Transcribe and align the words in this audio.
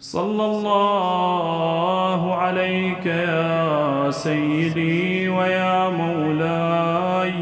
صلى 0.00 0.44
الله 0.44 2.34
عليك 2.34 3.06
يا 3.06 4.10
سيدي 4.10 5.28
ويا 5.28 5.88
مولاي. 5.88 7.34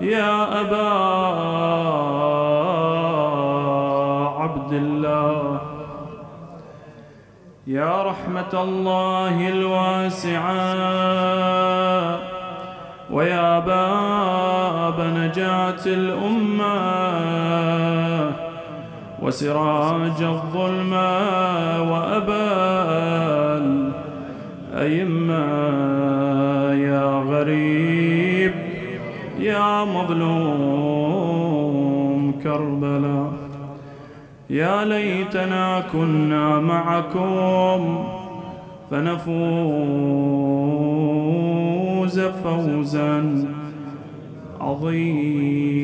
يا 0.00 0.60
أبا 0.60 0.90
عبد 4.40 4.72
الله 4.72 5.60
يا 7.66 8.02
رحمة 8.02 8.52
الله 8.54 9.48
الواسعة. 9.48 10.60
ويا 13.12 13.58
باب 13.58 15.00
نجاة 15.00 15.86
الأمة 15.86 16.74
وسراج 19.22 20.22
الظلمة 20.22 21.08
وأبا 21.92 22.50
الأئمة 24.74 25.44
يا 26.72 27.04
غريب 27.30 28.52
يا 29.38 29.84
مظلوم 29.84 31.20
كربلاء 32.42 33.32
يا 34.50 34.84
ليتنا 34.84 35.80
كنا 35.92 36.58
معكم 36.60 38.04
فنفوز 38.90 40.89
فوزا 42.18 43.44
عظيما. 44.60 45.80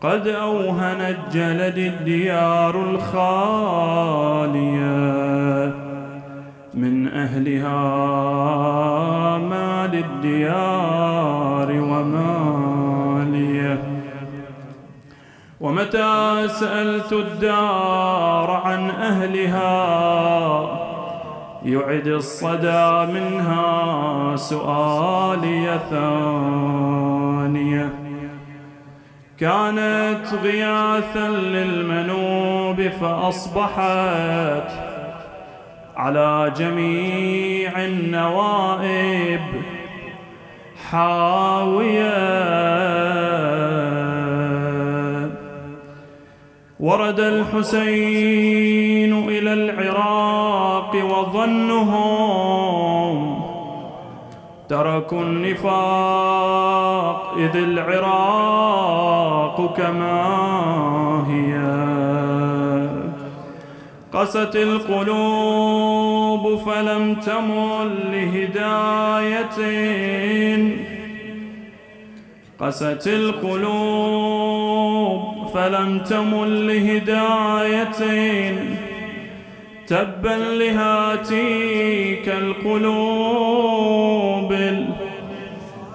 قد 0.00 0.28
أوهنت 0.28 1.16
جلد 1.32 1.78
الديار 1.78 2.90
الخالية 2.90 3.96
من 6.74 7.08
أهلها 7.08 7.68
ما 9.38 9.86
للديار 9.92 11.72
وماليه 11.80 12.36
ومتى 15.60 16.48
سألت 16.48 17.12
الدار 17.12 18.50
عن 18.50 18.90
أهلها 18.90 20.85
يعد 21.66 22.06
الصدى 22.06 23.12
منها 23.12 24.36
سؤالي 24.36 25.80
ثانية. 25.90 27.92
كانت 29.38 30.34
غياثا 30.42 31.28
للمنوب 31.28 32.88
فأصبحت 33.00 34.70
على 35.96 36.52
جميع 36.56 37.84
النوائب 37.84 39.40
حاوية. 40.90 42.16
ورد 46.80 47.20
الحسين 47.20 49.28
إلى 49.28 49.52
العراق 49.52 50.96
وظنهم 51.04 52.36
تركوا 54.68 55.22
النفاق 55.22 57.34
إذ 57.36 57.56
العراق 57.56 58.76
كما 59.76 60.24
هي. 61.28 61.58
قست 64.12 64.56
القلوب 64.56 66.58
فلم 66.58 67.14
تمل 67.14 68.12
لهداية. 68.12 69.58
قست 72.60 73.06
القلوب 73.06 75.35
فلم 75.54 75.98
تمل 75.98 76.66
لهداية 76.66 78.00
تبا 79.86 80.36
لهاتيك 80.58 82.28
القلوب 82.28 83.46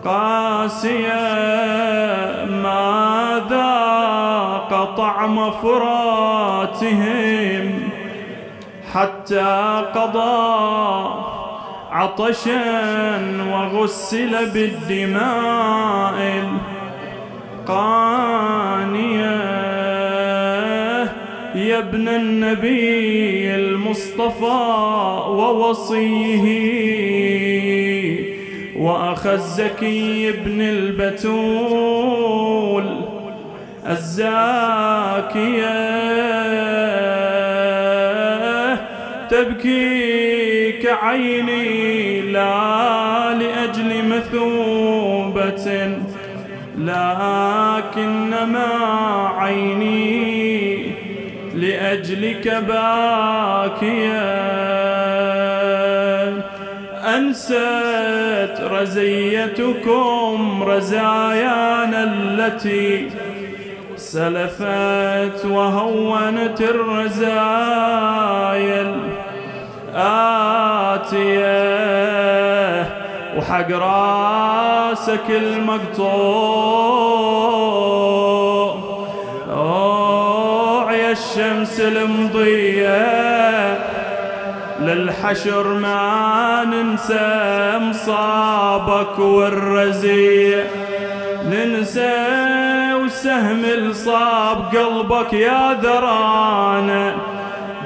القاسية. 0.05 1.21
ما 2.63 3.41
ذاق 3.49 4.95
طعم 4.97 5.51
فراتهم 5.51 6.85
حتى 8.93 9.83
قضى 9.95 11.13
عطشا 11.91 12.61
وغسل 13.51 14.51
بالدماء 14.53 16.17
القانية 17.61 19.41
يا 21.55 21.79
ابن 21.79 22.07
النبي 22.07 23.55
المصطفى 23.55 24.45
ووصيه. 25.29 26.45
وأخ 28.77 29.27
الزكي 29.27 30.29
ابن 30.29 30.61
البتول 30.61 31.81
الزاكية. 33.89 35.21
تبكيك 39.29 40.85
عيني 41.01 42.21
لا 42.21 42.90
لكنما 46.81 48.69
عيني 49.37 50.91
لأجلك 51.55 52.47
باكية. 52.67 54.41
أنست 57.17 58.61
رزيتكم 58.61 60.63
رزايانا 60.63 62.03
التي 62.03 63.09
سلفت 63.95 65.45
وهونت 65.45 66.61
الرزايا 66.61 67.21
الآتية. 69.95 72.50
وحق 73.37 73.71
راسك 73.71 75.29
المقطوع. 75.29 76.51
يا 80.93 81.11
الشمس 81.11 81.79
المضية 81.79 83.01
للحشر 84.79 85.67
ما 85.67 86.63
ننسى 86.65 87.79
مصابك 87.81 89.19
والرزيع. 89.19 90.65
ننسى 91.45 92.41
وسهم 92.93 93.65
الصاب 93.65 94.75
قلبك 94.75 95.33
يا 95.33 95.73
ذرانا 95.81 97.30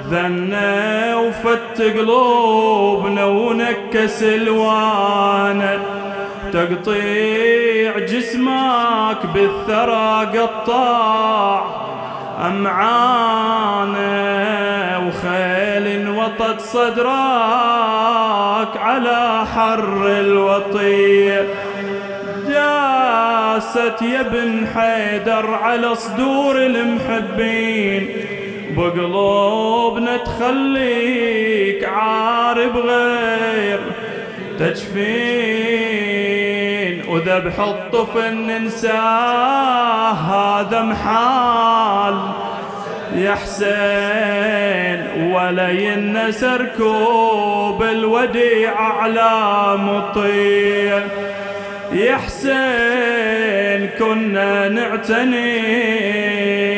ذنا 0.10 1.16
وفت 1.16 1.82
قلوبنا 1.82 3.26
ونكس 3.26 4.24
الوانا 4.24 5.80
تقطيع 6.54 8.00
جسمك 8.00 9.18
بالثرى 9.34 10.40
قطاع. 10.40 11.86
أمعانا 12.48 14.08
وخيل 14.98 16.10
وطت 16.10 16.62
صدرك 16.62 17.12
على 18.78 19.46
حر 19.56 20.08
الوطية 20.08 21.48
داست 22.48 24.02
يا 24.02 24.20
ابن 24.20 24.68
حيدر 24.76 25.54
على 25.54 25.96
صدور 25.96 26.56
المحبين. 26.58 28.35
بقلوبنا 28.78 30.18
تخليك 30.18 31.84
عارب 31.84 32.78
غير 32.78 33.80
تجفين 34.60 34.96
وذبح 37.10 37.60
الطفل 37.60 38.34
ننساه 38.34 40.12
هذا 40.12 40.82
محال 40.82 42.16
يا 43.16 43.36
حسين. 43.36 45.32
ولا 45.34 45.70
ينس 45.70 46.44
ركوب 46.44 47.84
الوديع 47.84 48.82
على 48.82 49.78
مطيع. 49.78 51.04
يا 51.94 52.16
حسين 52.16 53.90
كنا 54.00 54.70
نعتني 54.70 56.75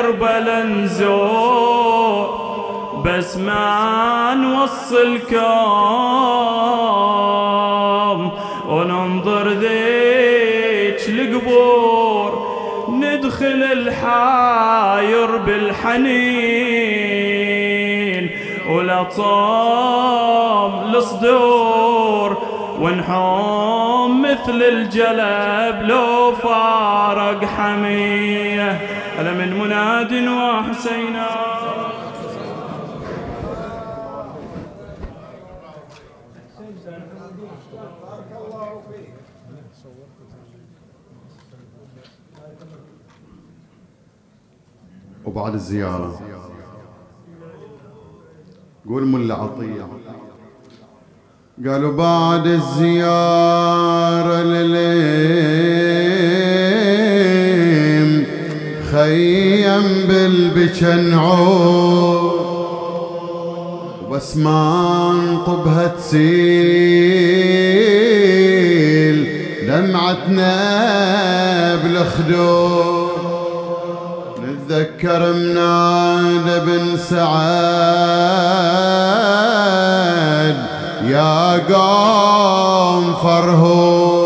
كربلا 0.00 0.62
نزور 0.62 2.26
بس 3.04 3.36
ما 3.36 4.34
نوصلكم 4.34 5.40
وننظر 8.68 9.48
ذيك 9.48 11.08
القبور 11.08 12.46
ندخل 12.88 13.62
الحاير 13.72 15.36
بالحنين. 15.36 17.00
ولا 18.70 19.02
طام 19.02 20.94
الصدور 20.94 22.38
ونحوم 22.80 24.22
مثل 24.22 24.62
الجلب 24.62 25.82
لو 25.82 26.32
فارق 26.32 27.44
حمية. 27.44 28.99
ألا 29.20 29.32
من 29.32 29.58
مناد 29.58 30.12
وحسينا 30.12 31.26
وبعد 45.24 45.54
الزيارة 45.54 46.20
قول 48.88 49.06
ملا 49.06 49.34
عطية 49.34 49.88
قالوا 51.66 51.92
بعد 51.92 52.46
الزيارة 52.46 54.42
لليم 54.42 55.89
خيم 58.90 59.86
بالبشنعور 60.08 61.60
بس 64.12 64.36
ما 64.36 65.10
انطبها 65.10 65.86
تسيل 65.86 66.30
دمعتنا 69.66 70.56
بالخدود. 71.76 73.10
تذكر 74.68 75.32
مناد 75.32 76.46
بن 76.66 76.96
سعد 76.96 77.40
يا 81.04 81.58
قوم 81.74 83.14
فرهو 83.14 84.19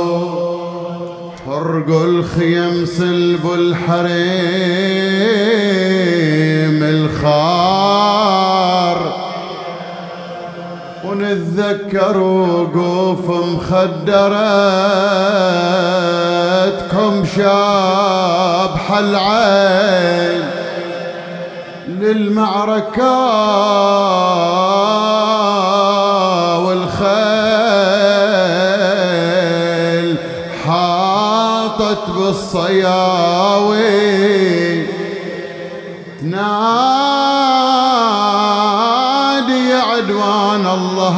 حرقوا 1.85 2.05
الخيم 2.05 2.87
سلبوا 2.87 3.57
الحريم 3.57 4.15
الخار. 6.83 8.05
ونتذكر 11.05 12.19
وقوف 12.19 13.31
مخدرتكم 13.31 14.05
شابح 17.37 18.93
العين. 18.99 20.45
للمعركة 21.89 23.15
والخيل 24.25 24.64
بالصياوي 32.25 33.85
تنادي 36.21 36.45
عدوان 39.73 40.65
الله. 40.67 41.17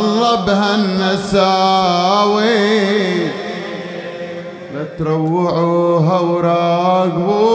الله 0.00 0.34
بهالنساوي 0.46 1.40
لا 4.74 4.84
تروعوها 4.98 6.18
وراقبوا 6.20 7.50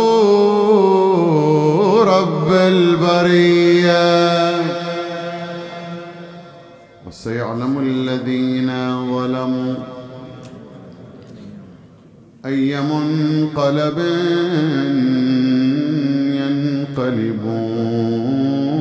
رب 2.04 2.50
البرية. 2.54 4.06
وسيعلم 7.08 7.74
الذين 7.80 8.70
أي 12.46 12.82
منقلب 12.82 13.98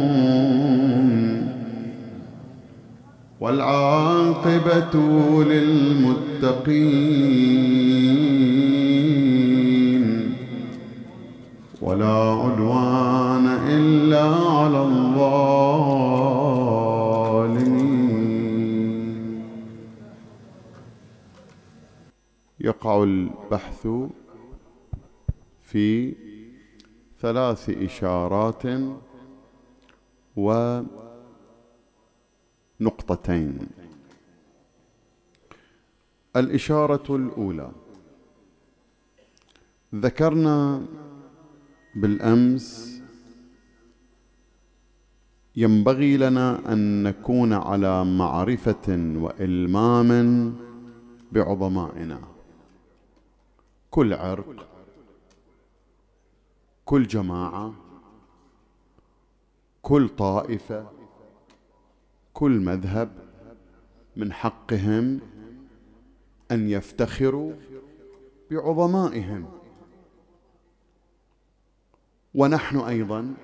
ينقلبون 0.05 1.49
والعاقبة 3.41 4.95
للمتقين 5.45 6.75
ولا 11.83 12.15
عدوان 12.15 13.47
إلا 13.69 14.25
على 14.25 14.83
الظالمين 14.83 14.94
يقع 22.65 23.03
البحث 23.03 23.89
في 25.63 26.15
ثلاث 27.21 27.71
إشارات 27.71 28.63
ونقطتين. 32.81 33.59
الإشارة 36.37 37.17
الأولى 37.17 37.73
ذكرنا 39.95 40.87
بالأمس 41.95 43.01
ينبغي 45.57 46.17
لنا 46.17 46.73
أن 46.73 47.03
نكون 47.03 47.53
على 47.53 48.05
معرفة 48.05 49.15
وإلمام 49.17 50.55
بعظمائنا. 51.33 52.34
كل 53.95 54.15
عرق 54.15 54.67
كل 56.85 57.07
جماعة 57.07 57.75
كل 59.83 60.09
طائفة 60.09 60.91
كل 62.33 62.51
مذهب 62.51 63.11
من 64.17 64.33
حقهم 64.33 65.21
أن 66.51 66.69
يفتخروا 66.69 67.53
بعظمائهم. 68.51 69.51
ونحن 72.35 72.77
أيضا 72.77 73.35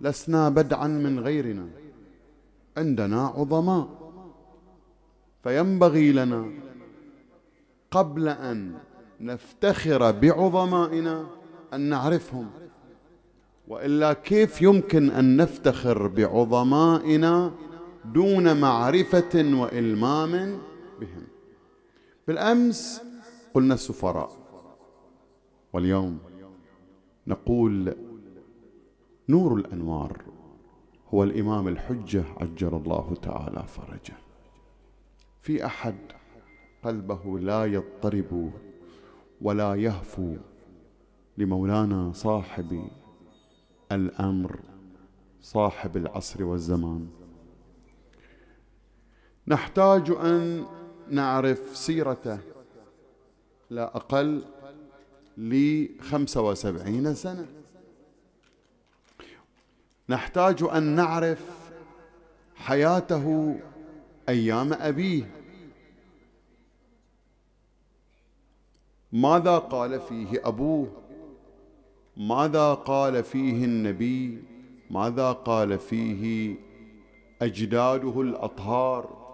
لسنا 0.00 0.48
بدعا 0.48 0.86
من 0.86 1.20
غيرنا. 1.20 1.68
عندنا 2.76 3.26
عظماء. 3.26 4.12
فينبغي 5.42 6.12
لنا 6.12 6.52
قبل 7.90 8.28
أن 8.28 8.78
نفتخر 9.20 10.10
بعظمائنا 10.10 11.26
أن 11.74 11.80
نعرفهم. 11.80 12.50
وإلا 13.68 14.12
كيف 14.12 14.62
يمكن 14.62 15.10
أن 15.10 15.36
نفتخر 15.36 16.06
بعظمائنا 16.06 17.52
دون 18.04 18.60
معرفة 18.60 19.54
وإلمام 19.60 20.58
بهم؟ 21.00 21.26
بالأمس 22.26 23.02
قلنا 23.54 23.74
السفراء. 23.74 24.30
واليوم 25.72 26.18
نقول 27.26 27.96
نور 29.28 29.54
الأنوار 29.54 30.22
هو 31.14 31.24
الإمام 31.24 31.68
الحجة 31.68 32.24
عجل 32.40 32.74
الله 32.74 33.16
تعالى 33.22 33.64
فرجه. 33.66 34.14
في 35.42 35.66
أحد 35.66 35.96
قلبه 36.84 37.38
لا 37.38 37.64
يضطرب 37.64 38.52
ولا 39.44 39.74
يهفو 39.74 40.36
لمولانا 41.38 42.12
صاحب 42.12 42.88
الأمر 43.92 44.60
صاحب 45.40 45.96
العصر 45.96 46.44
والزمان. 46.44 47.08
نحتاج 49.46 50.10
أن 50.10 50.66
نعرف 51.10 51.76
سيرته 51.76 52.38
لا 53.70 53.96
أقل 53.96 54.42
لخمسة 55.38 56.42
وسبعين 56.42 57.14
سنة. 57.14 57.46
نحتاج 60.08 60.62
أن 60.62 60.82
نعرف 60.82 61.70
حياته 62.56 63.56
أيام 64.28 64.72
أبيه. 64.72 65.43
ماذا 69.14 69.58
قال 69.58 70.00
فيه 70.00 70.40
أبوه؟ 70.44 70.88
ماذا 72.16 72.74
قال 72.74 73.24
فيه 73.24 73.64
النبي؟ 73.64 74.42
ماذا 74.90 75.32
قال 75.32 75.78
فيه 75.78 76.54
أجداده 77.42 78.20
الأطهار؟ 78.20 79.24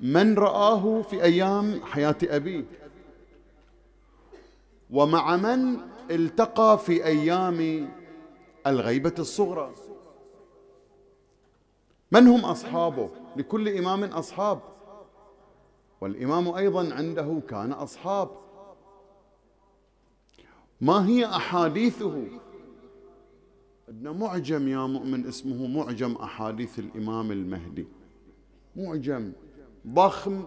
من 0.00 0.34
رآه 0.38 1.02
في 1.02 1.22
أيام 1.22 1.80
حياة 1.84 2.16
أبيه؟ 2.22 2.64
ومع 4.90 5.36
من 5.36 5.76
التقى 6.10 6.78
في 6.78 7.04
أيام 7.04 7.88
الغيبة 8.66 9.14
الصغرى؟ 9.18 9.74
من 12.12 12.28
هم 12.28 12.44
أصحابه؟ 12.44 13.10
لكل 13.36 13.68
إمام 13.68 14.04
أصحاب. 14.04 14.73
والإمام 16.04 16.48
أيضا 16.48 16.94
عنده 16.94 17.40
كان 17.48 17.72
أصحاب. 17.72 18.30
ما 20.80 21.06
هي 21.06 21.26
أحاديثه؟ 21.26 22.26
عندنا 23.88 24.12
معجم 24.12 24.68
يا 24.68 24.86
مؤمن 24.86 25.26
اسمه 25.26 25.66
معجم 25.66 26.12
أحاديث 26.12 26.78
الإمام 26.78 27.32
المهدي. 27.32 27.86
معجم 28.76 29.32
ضخم 29.86 30.46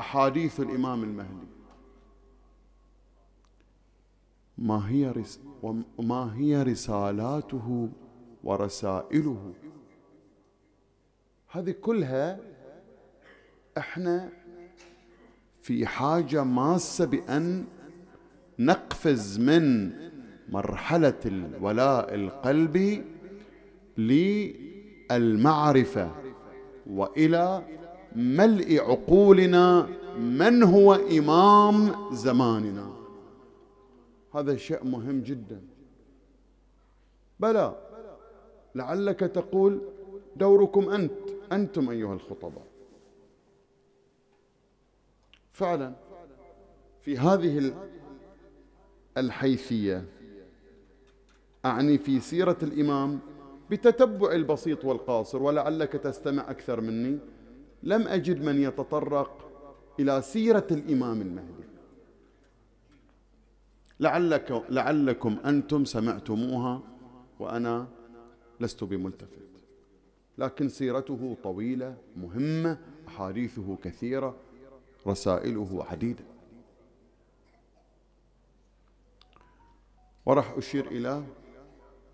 أحاديث 0.00 0.60
الإمام 0.60 1.02
المهدي. 1.02 1.46
ما 4.58 4.88
هي 4.90 5.10
رس 5.10 5.40
وما 5.98 6.36
هي 6.36 6.62
رسالاته 6.62 7.88
ورسائله؟ 8.44 9.52
هذه 11.48 11.70
كلها 11.70 12.40
إحنا 13.78 14.41
في 15.62 15.86
حاجة 15.86 16.44
ماسة 16.44 17.04
بأن 17.04 17.64
نقفز 18.58 19.38
من 19.38 19.90
مرحلة 20.48 21.20
الولاء 21.26 22.14
القلبي 22.14 23.04
للمعرفة 25.10 26.10
وإلى 26.90 27.62
ملء 28.16 28.80
عقولنا 28.80 29.88
من 30.18 30.62
هو 30.62 30.94
إمام 30.94 31.92
زماننا. 32.12 32.92
هذا 34.34 34.56
شيء 34.56 34.84
مهم 34.84 35.20
جدا. 35.20 35.60
بلى 37.40 37.74
لعلك 38.74 39.20
تقول 39.20 39.80
دوركم 40.36 40.88
أنت 40.88 41.12
أنتم 41.52 41.90
أيها 41.90 42.14
الخطباء. 42.14 42.71
فعلا. 45.52 45.92
في 47.00 47.18
هذه 47.18 47.74
الحيثية 49.16 50.04
أعني 51.64 51.98
في 51.98 52.20
سيرة 52.20 52.58
الإمام 52.62 53.18
بتتبع 53.70 54.32
البسيط 54.32 54.84
والقاصر 54.84 55.42
ولعلك 55.42 55.92
تستمع 55.92 56.50
أكثر 56.50 56.80
مني. 56.80 57.18
لم 57.82 58.08
أجد 58.08 58.44
من 58.44 58.62
يتطرق 58.62 59.50
إلى 60.00 60.22
سيرة 60.22 60.66
الإمام 60.70 61.20
المهدي. 61.20 61.64
لعلك 64.00 64.64
لعلكم 64.70 65.36
أنتم 65.44 65.84
سمعتموها 65.84 66.82
وأنا 67.40 67.86
لست 68.60 68.84
بملتفت. 68.84 69.42
لكن 70.38 70.68
سيرته 70.68 71.36
طويلة 71.42 71.96
مهمة 72.16 72.78
أحاديثه 73.08 73.76
كثيرة. 73.82 74.36
رسائله 75.06 75.86
عديده 75.90 76.24
وراح 80.26 80.50
أشير 80.50 80.86
إلى 80.86 81.22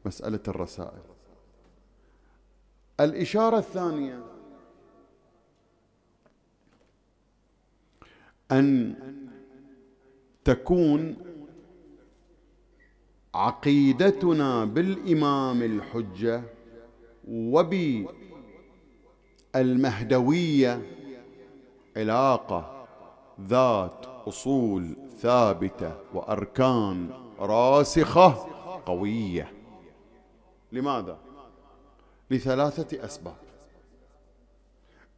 مسألة 0.06 0.40
الرسائل. 0.48 1.02
الإشارة 3.00 3.58
الثانية 3.58 4.24
أن 8.52 8.94
تكون 10.44 11.16
عقيدتنا 13.34 14.64
بالإمام 14.64 15.62
الحجة 15.62 16.42
وبالمهدوية 19.54 20.82
علاقة 21.96 22.77
ذات 23.40 24.06
أصول 24.06 24.96
ثابتة 25.18 25.92
وأركان 26.14 27.10
راسخة 27.38 28.34
قوية. 28.86 29.52
لماذا؟ 30.72 31.18
لثلاثة 32.30 33.04
أسباب. 33.04 33.36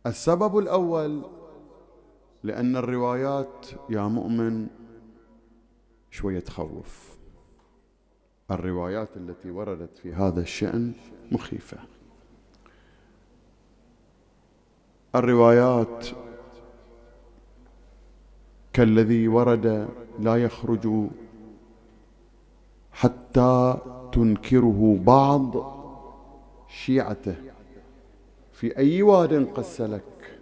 السبب 0.06 0.58
الأول 0.58 1.22
لأن 2.42 2.76
الروايات 2.76 3.66
يا 3.90 4.02
مؤمن 4.02 4.66
شوية 6.10 6.40
تخوف. 6.40 7.16
الروايات 8.50 9.16
التي 9.16 9.50
وردت 9.50 9.98
في 9.98 10.12
هذا 10.12 10.40
الشأن 10.40 10.92
مخيفة. 11.32 11.78
الروايات 15.14 16.06
كالذي 18.72 19.28
ورد 19.28 19.88
لا 20.20 20.36
يخرج 20.36 21.08
حتى 22.92 23.78
تنكره 24.12 24.98
بعض 25.06 25.54
شيعته. 26.68 27.34
في 28.52 28.76
أي 28.76 29.02
واد 29.02 29.46
قس 29.54 29.80
لك؟ 29.80 30.40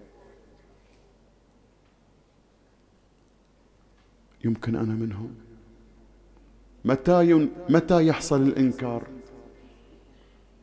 يمكن 4.45 4.77
أنا 4.77 4.95
منهم. 4.95 5.35
متى 6.85 7.49
متى 7.69 8.07
يحصل 8.07 8.43
الإنكار؟ 8.43 9.03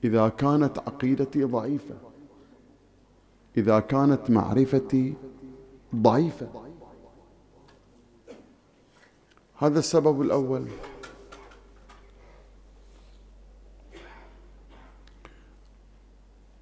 إذا 0.03 0.29
كانت 0.29 0.79
عقيدتي 0.79 1.43
ضعيفة. 1.43 1.95
إذا 3.57 3.79
كانت 3.79 4.29
معرفتي 4.29 5.13
ضعيفة. 5.95 6.47
هذا 9.57 9.79
السبب 9.79 10.21
الأول. 10.21 10.67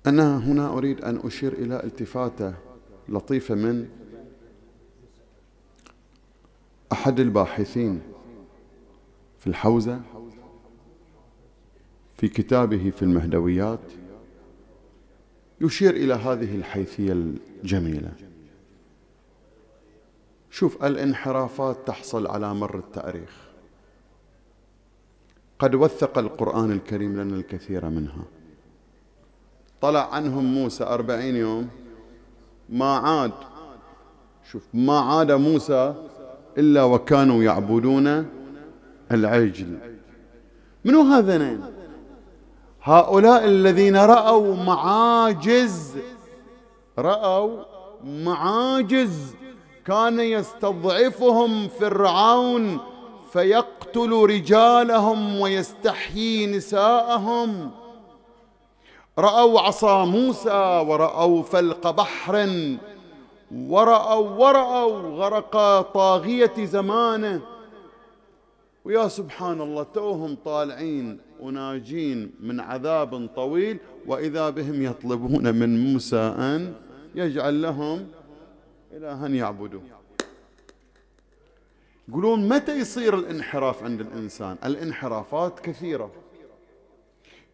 أنا 0.07 0.38
هنا 0.38 0.77
أريد 0.77 1.01
أن 1.01 1.17
أشير 1.23 1.53
إلى 1.53 1.83
التفاته 1.83 2.53
لطيفة 3.09 3.55
من 3.55 3.89
أحد 6.91 7.19
الباحثين 7.19 8.01
في 9.39 9.47
الحوزة 9.47 10.01
في 12.17 12.27
كتابه 12.27 12.89
في 12.89 13.01
المهدويات 13.01 13.79
يشير 15.62 15.95
إلى 15.95 16.13
هذه 16.13 16.55
الحيثية 16.55 17.12
الجميلة. 17.63 18.12
شوف 20.53 20.83
الانحرافات 20.86 21.77
تحصل 21.86 22.27
على 22.27 22.53
مر 22.53 22.77
التاريخ. 22.77 23.29
قد 25.60 25.75
وثق 25.75 26.17
القرآن 26.17 26.72
الكريم 26.72 27.22
لنا 27.22 27.36
الكثير 27.36 27.89
منها. 27.89 28.24
طلع 29.81 30.13
عنهم 30.13 30.45
موسى 30.45 30.83
أربعين 30.83 31.36
يوم 31.36 31.69
ما 32.69 32.98
عاد 32.98 33.31
شوف 34.51 34.63
ما 34.74 35.00
عاد 35.00 35.31
موسى 35.31 35.93
إلا 36.57 36.83
وكانوا 36.83 37.43
يعبدون 37.43 38.25
العجل. 39.12 39.77
منو 40.86 41.01
هذين 41.01 41.62
هؤلاء 42.83 43.45
الذين 43.45 43.95
رأوا 43.95 44.55
معاجز 44.55 45.98
رأوا 46.98 47.63
معاجز. 48.03 49.42
كان 49.88 50.20
يستضعفهم 50.20 51.68
فرعون 51.68 52.80
فيقتل 53.34 54.12
رجالهم 54.12 55.40
ويستحيي 55.40 56.48
نساءهم. 56.48 57.72
رأوا 59.20 59.60
عصا 59.60 60.06
موسى 60.06 60.84
ورأوا 60.88 61.44
فلق 61.44 61.92
بحر 61.92 62.36
ورأوا 63.56 64.30
ورأوا 64.30 65.00
غرق 65.18 65.82
طاغية 65.82 66.54
زمانه. 66.58 67.42
ويا 68.86 69.08
سبحان 69.08 69.62
الله 69.62 69.84
توهم 69.84 70.38
طالعين 70.46 71.18
وناجين 71.42 72.32
من 72.40 72.60
عذاب 72.60 73.30
طويل 73.36 73.78
وإذا 74.08 74.50
بهم 74.50 74.84
يطلبون 74.84 75.56
من 75.56 75.94
موسى 75.94 76.36
أن 76.38 76.74
يجعل 77.16 77.62
لهم 77.62 78.08
إلها 78.93 79.27
يعبدوا. 79.27 79.81
يقولون 82.09 82.50
متى 82.50 82.79
يصير 82.79 83.15
الانحراف 83.15 83.83
عند 83.83 84.01
الإنسان؟ 84.01 84.57
الانحرافات 84.65 85.59
كثيرة. 85.59 86.12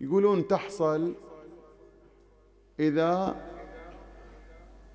يقولون 0.02 0.48
تحصل 0.48 1.14
إذا 2.80 3.36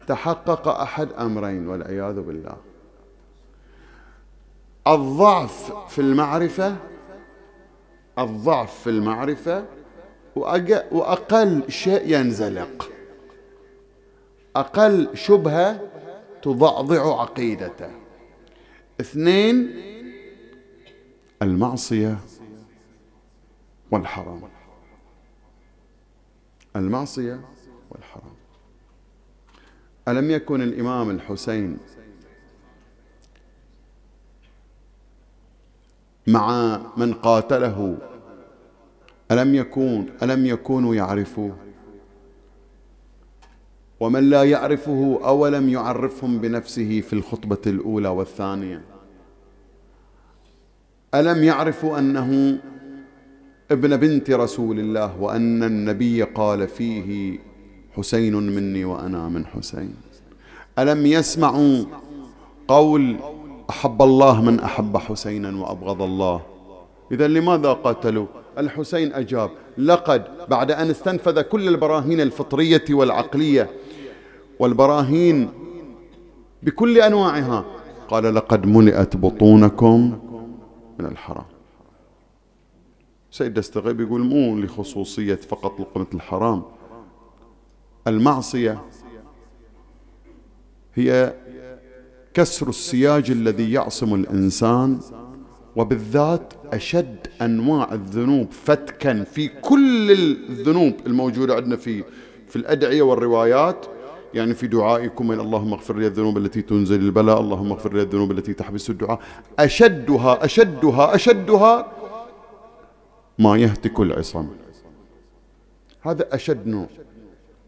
تحقق 0.07 0.69
أحد 0.69 1.13
أمرين 1.13 1.69
والعياذ 1.69 2.21
بالله. 2.21 2.57
الضعف 4.87 5.73
في 5.89 6.01
المعرفة 6.01 6.77
الضعف 8.19 8.81
في 8.81 8.91
المعرفة 8.91 9.65
وأقل 10.37 11.71
شيء 11.71 12.03
ينزلق. 12.19 12.91
أقل 14.57 15.17
شبهة 15.17 15.81
تضعضع 16.45 17.21
عقيدته. 17.21 17.91
اثنين 19.01 19.71
المعصية 21.43 22.19
والحرام. 23.91 24.43
المعصية 26.77 27.41
والحرام. 27.91 28.35
ألم 30.09 30.31
يكن 30.31 30.63
الإمام 30.63 31.11
الحسين 31.11 31.79
مع 36.27 36.81
من 36.97 37.15
قاتله؟ 37.15 37.99
ألم 39.31 39.55
يكون 39.55 40.13
ألم 40.23 40.47
يكونوا 40.47 40.95
يعرفوه؟ 40.95 41.64
ومن 44.05 44.31
لا 44.31 44.45
يعرفه 44.45 45.21
أولم 45.25 45.69
يعرفهم 45.69 46.39
بنفسه 46.39 47.01
في 47.01 47.13
الخطبة 47.13 47.59
الأولى 47.67 48.09
والثانية. 48.09 48.83
ألم 51.15 51.45
يعرفوا 51.45 51.99
أنه 51.99 52.59
ابن 53.71 53.97
بنت 53.97 54.31
رسول 54.31 54.79
الله 54.79 55.21
وأن 55.21 55.63
النبي 55.63 56.23
قال 56.23 56.69
فيه 56.69 57.39
حسين 57.97 58.35
مني 58.35 58.85
وأنا 58.85 59.29
من 59.29 59.47
حسين؟ 59.47 59.95
ألم 60.79 61.07
يسمعوا 61.07 61.85
قول 62.69 63.17
أحب 63.71 64.03
الله 64.03 64.43
من 64.43 64.61
أحب 64.61 64.97
حسينا 64.97 65.61
وأبغض 65.63 66.03
الله؟ 66.03 66.43
إذا 67.13 67.29
لماذا 67.29 67.73
قاتلوا؟ 67.73 68.27
الحسين 68.59 69.13
أجاب 69.13 69.51
لقد 69.79 70.25
بعد 70.49 70.71
أن 70.71 70.91
استنفذ 70.91 71.41
كل 71.41 71.69
البراهين 71.69 72.21
الفطرية 72.21 72.85
والعقلية 72.91 73.71
والبراهين 74.59 75.49
بكل 76.63 76.99
أنواعها. 76.99 77.65
قال 78.09 78.35
لقد 78.35 78.67
ملئت 78.67 79.17
بطونكم 79.17 80.19
من 80.99 81.07
الحرام. 81.07 81.45
سيد 83.31 83.55
دستغيب 83.55 84.01
يقول 84.01 84.21
مو 84.21 84.59
لخصوصية 84.59 85.35
فقط 85.35 85.81
لقمة 85.81 86.07
الحرام. 86.15 86.63
المعصية 88.07 88.83
هي 90.95 91.35
كسر 92.35 92.69
السياج 92.69 93.31
الذي 93.31 93.73
يعصم 93.73 94.15
الإنسان 94.15 95.01
وبالذات 95.77 96.53
أشد 96.73 97.27
أنواع 97.43 97.93
الذنوب 97.93 98.51
فتكا 98.51 99.25
في 99.25 99.49
كل 99.49 100.11
الذنوب 100.11 100.95
الموجودة 101.07 101.55
عندنا 101.55 101.77
في 101.77 102.05
في 102.49 102.57
الأدعية 102.57 103.03
والروايات. 103.03 103.87
يعني 104.35 104.55
في 104.55 104.67
دعائكم 104.67 105.29
من 105.29 105.41
اللهم 105.41 105.73
اغفر 105.73 105.97
لي 105.97 106.07
الذنوب 106.07 106.39
التي 106.39 106.63
تنزل 106.63 107.01
البلاء 107.01 107.41
اللهم 107.41 107.73
اغفر 107.73 107.95
لي 107.95 108.03
الذنوب 108.03 108.31
التي 108.31 108.53
تحبس 108.53 108.91
الدعاء. 108.91 109.21
أشدها 109.59 110.45
أشدها 110.45 111.15
أشدها 111.15 111.93
ما 113.39 113.57
يهتك 113.57 114.01
العصم 114.01 114.49
هذا 116.01 116.35
أشد 116.35 116.67
نوع. 116.67 116.87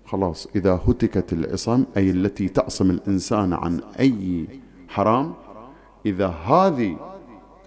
خلاص 0.05 0.48
إذا 0.57 0.81
هتكت 0.88 1.33
العصم 1.33 1.85
أي 1.96 2.11
التي 2.11 2.48
تعصم 2.48 2.90
الإنسان 2.90 3.52
عن 3.52 3.81
أي 4.00 4.46
حرام 4.88 5.35
إذا 6.07 6.26
هذه 6.26 6.96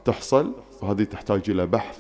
تحصل 0.06 0.52
وهذه 0.82 1.04
تحتاج 1.04 1.50
إلى 1.50 1.66
بحث. 1.66 2.00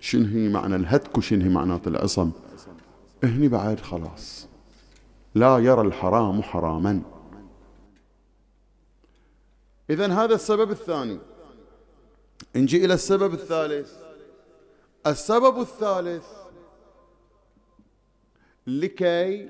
شنو 0.00 0.26
هي 0.26 0.48
معنى 0.48 0.76
الهتك 0.76 1.18
وشنو 1.18 1.42
هي 1.42 1.48
معنات 1.48 1.88
العصم 1.88 2.30
هني 3.24 3.48
بعد 3.48 3.80
خلاص. 3.80 4.53
لا 5.34 5.58
يرى 5.58 5.80
الحرام 5.80 6.42
حراما. 6.42 7.02
إذا 9.90 10.06
هذا 10.06 10.34
السبب 10.34 10.70
الثاني. 10.70 11.18
نجي 12.56 12.84
إلى 12.84 12.94
السبب 12.94 13.34
الثالث. 13.34 13.92
السبب 15.06 15.60
الثالث 15.60 16.26
لكي 18.66 19.48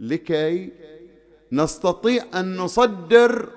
لكي 0.00 0.72
نستطيع 1.52 2.24
أن 2.34 2.56
نصدر 2.56 3.48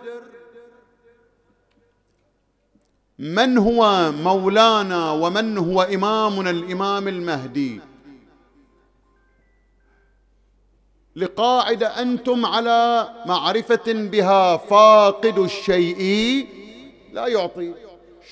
من 3.19 3.57
هو 3.57 4.11
مولانا 4.11 5.11
ومن 5.11 5.57
هو 5.57 5.81
إمامنا 5.81 6.49
الإمام 6.49 7.07
المهدي. 7.07 7.81
لقاعدة 11.15 12.01
أنتم 12.01 12.45
على 12.45 13.09
معرفة 13.25 13.83
بها 13.87 14.57
فاقد 14.57 15.39
الشيء. 15.39 16.47
لا 17.13 17.27
يعطي. 17.27 17.73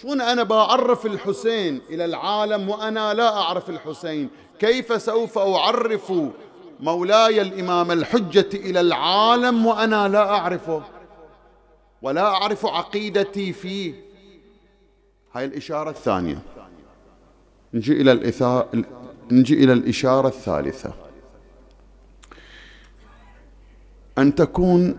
شلون 0.02 0.22
أنا 0.22 0.44
بعرف 0.44 1.06
الحسين 1.06 1.82
إلى 1.90 2.06
العالم 2.06 2.70
وأنا 2.70 3.14
لا 3.14 3.38
أعرف 3.38 3.70
الحسين؟ 3.70 4.30
كيف 4.60 5.02
سوف 5.02 5.38
أعرف 5.38 6.14
مولاي 6.80 7.42
الإمام 7.42 7.92
الحجة 7.92 8.50
إلى 8.54 8.82
العالم 8.82 9.66
وأنا 9.66 10.08
لا 10.08 10.30
أعرفه؟ 10.30 10.84
ولا 12.02 12.22
أعرف 12.22 12.66
عقيدتي 12.66 13.54
فيه. 13.54 13.94
هاي 15.34 15.46
الإشارة 15.46 15.90
الثانية. 15.90 16.42
نجي 17.74 18.02
إلى 18.02 18.12
الإثار 18.12 18.68
نجي 19.32 19.64
إلى 19.64 19.74
الإشارة 19.74 20.28
الثالثة. 20.28 20.94
أن 24.18 24.36
تكون 24.36 24.96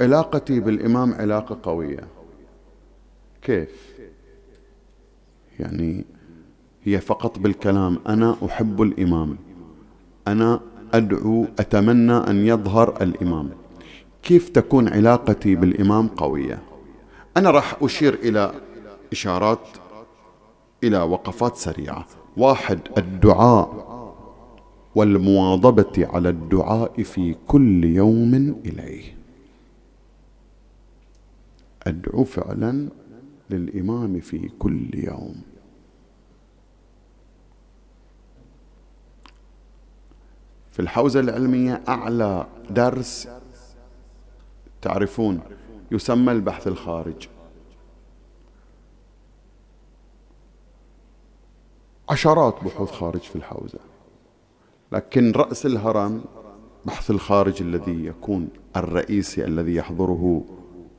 علاقتي 0.00 0.60
بالإمام 0.60 1.14
علاقة 1.14 1.58
قوية. 1.62 2.04
كيف؟ 3.42 3.98
يعني 5.60 6.04
هي 6.84 7.00
فقط 7.00 7.38
بالكلام. 7.38 7.98
أنا 8.08 8.36
أحب 8.46 8.82
الإمام. 8.82 9.38
أنا 10.28 10.60
أدعو 10.94 11.46
أتمنى 11.58 12.12
أن 12.12 12.46
يظهر 12.46 13.02
الإمام. 13.02 13.50
كيف 14.22 14.48
تكون 14.48 14.88
علاقتي 14.88 15.54
بالإمام 15.54 16.08
قوية؟ 16.08 16.62
أنا 17.36 17.50
راح 17.50 17.76
أشير 17.82 18.14
إلى 18.14 18.52
إشارات 19.12 19.68
إلى 20.84 20.98
وقفات 20.98 21.56
سريعة. 21.56 22.06
واحد 22.36 22.78
الدعاء. 22.98 23.87
والمواظبة 24.98 26.06
على 26.06 26.28
الدعاء 26.28 27.02
في 27.02 27.34
كل 27.46 27.84
يوم 27.84 28.34
إليه. 28.64 29.16
أدعو 31.86 32.24
فعلا 32.24 32.88
للإمام 33.50 34.20
في 34.20 34.48
كل 34.58 34.88
يوم. 34.94 35.42
في 40.70 40.80
الحوزة 40.80 41.20
العلمية 41.20 41.82
أعلى 41.88 42.46
درس 42.70 43.28
تعرفون 44.82 45.40
يسمى 45.90 46.32
البحث 46.32 46.68
الخارج. 46.68 47.28
عشرات 52.08 52.64
بحوث 52.64 52.90
خارج 52.90 53.20
في 53.20 53.36
الحوزة. 53.36 53.87
لكن 54.92 55.32
رأس 55.32 55.66
الهرم 55.66 56.20
بحث 56.86 57.10
الخارج 57.10 57.62
الذي 57.62 58.06
يكون 58.06 58.48
الرئيسي 58.76 59.44
الذي 59.44 59.74
يحضره 59.74 60.44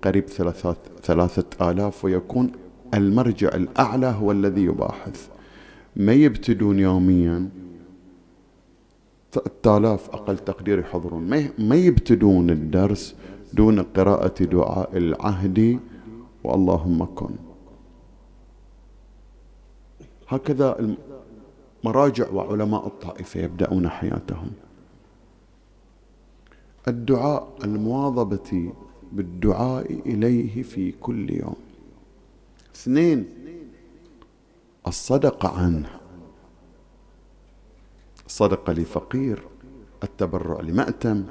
قريب 0.02 0.28
ثلاثة, 1.04 1.72
آلاف 1.72 2.06
ويكون 2.06 2.52
المرجع 2.94 3.48
الأعلى 3.48 4.08
هو 4.08 4.32
الذي 4.32 4.64
يباحث. 4.64 5.28
ما 5.96 6.14
يبتدون 6.14 6.80
يوميا؟ 6.80 7.50
آلاف 9.66 10.10
أقل 10.10 10.38
تقدير 10.38 10.80
يحضرون. 10.80 11.50
ما 11.60 11.76
يبتدون 11.76 12.50
الدرس 12.50 13.16
دون 13.54 13.80
قراءة 13.80 14.44
دعاء 14.44 14.98
العهد؟ 14.98 15.80
وأللهم 16.44 17.06
كن. 17.06 17.36
هكذا 20.28 20.96
مراجع 21.84 22.30
وعلماء 22.30 22.88
الطائفة 22.88 23.40
يبدأون 23.40 23.90
حياتهم. 23.90 24.52
الدعاء 26.88 27.54
المواظبة 27.64 28.74
بالدعاء 29.12 29.92
إليه 30.06 30.64
في 30.64 30.92
كل 30.92 31.30
يوم. 31.30 31.56
اثنين 32.76 33.26
الصدقة 34.88 35.60
عنه. 35.60 36.00
الصدقة 38.26 38.74
لفقير 38.74 39.44
التبرع 40.04 40.62
لمأتم 40.62 41.26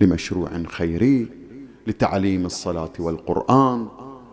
لمشروع 0.00 0.62
خيري 0.62 1.28
لتعليم 1.86 2.46
الصلاة 2.46 2.92
والقرآن 2.98 3.88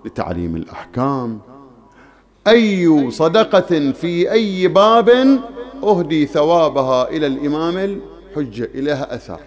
لتعليم 0.06 0.56
الأحكام. 0.56 1.40
أي 2.48 3.12
صدقة 3.12 3.92
في 3.92 4.32
أي 4.32 4.68
باب 4.68 5.10
أهدي 5.84 6.26
ثوابها 6.26 7.10
إلى 7.10 7.28
الإمام 7.28 7.78
الحجة. 7.78 8.64
إليها 8.64 9.16
أثر 9.16 9.40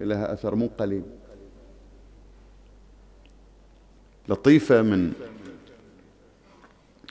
إليها 0.00 0.32
أثر 0.32 0.54
مو 0.54 0.70
قليل. 0.78 1.02
لطيفة 4.28 4.82
من 4.82 5.12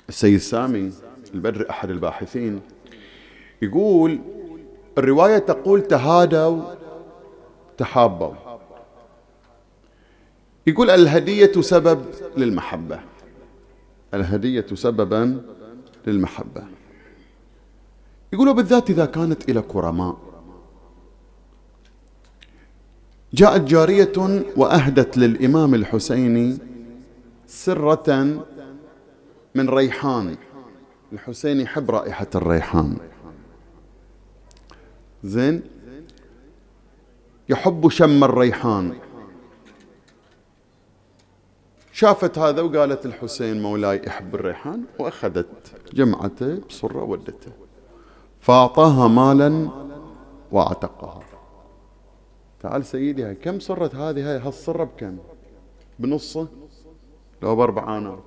السيد 0.10 0.40
سامي 0.40 0.92
البدر 1.34 1.70
أحد 1.70 1.90
الباحثين 1.90 2.62
يقول 3.62 4.20
الرواية 4.98 5.38
تقول 5.38 5.82
تهادوا 5.82 6.62
تحابوا. 7.78 8.34
يقول 10.68 10.90
الهدية 10.90 11.62
سبب 11.62 12.06
للمحبة. 12.38 13.00
الهدية 14.14 14.66
سببا 14.74 15.42
للمحبة. 16.08 16.64
يقولوا 18.34 18.54
بالذات 18.54 18.90
إذا 18.90 19.06
كانت 19.06 19.50
إلى 19.50 19.62
كرماء. 19.62 20.18
جاءت 23.34 23.62
جارية 23.62 24.46
وأهدت 24.58 25.18
للإمام 25.18 25.76
الحسيني 25.76 26.58
سرة 27.48 28.44
من 29.56 29.70
ريحان. 29.70 30.36
الحسين 31.14 31.60
يحب 31.60 31.92
رائحة 31.92 32.28
الريحان. 32.36 32.98
زين؟ 35.24 35.62
يحب 37.50 37.90
شم 37.90 38.24
الريحان. 38.24 38.94
شافت 41.98 42.38
هذا 42.38 42.62
وقالت 42.62 43.06
الحسين 43.06 43.62
مولاي 43.62 44.02
يحب 44.08 44.36
الريحان 44.36 44.84
وأخذت 45.00 45.48
جمعته 45.94 46.60
بصرة 46.70 47.04
ودته. 47.04 47.52
فأعطاها 48.42 49.08
مالا 49.08 49.70
وأعتقها. 50.52 51.20
تعال 52.60 52.86
سيدي 52.86 53.34
كم 53.34 53.60
صرت 53.60 53.96
هذه؟ 53.96 54.32
هاي 54.32 54.40
هالصرة 54.40 54.84
بكم؟ 54.84 55.18
بنصه؟ 56.00 56.48
لو 57.42 57.56
بأربع 57.56 57.98
آنات. 57.98 58.24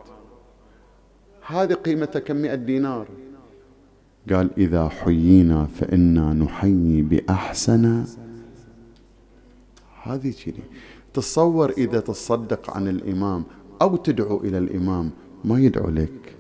هذه 1.46 1.74
قيمتها 1.74 2.20
كم؟ 2.20 2.36
مئة 2.36 2.54
دينار. 2.54 3.08
قال 4.30 4.50
إذا 4.58 4.88
حيينا 4.88 5.66
فإنا 5.66 6.32
نحيي 6.32 7.02
بأحسن. 7.02 8.04
هذه 10.02 10.34
كذي 10.44 10.62
تصور 11.14 11.70
إذا 11.70 12.00
تصدق 12.00 12.70
عن 12.70 12.88
الإمام 12.88 13.44
أو 13.82 13.96
تدعو 13.96 14.40
إلى 14.40 14.58
الإمام 14.58 15.10
ما 15.44 15.60
يدعو 15.60 15.90
لك. 15.90 16.36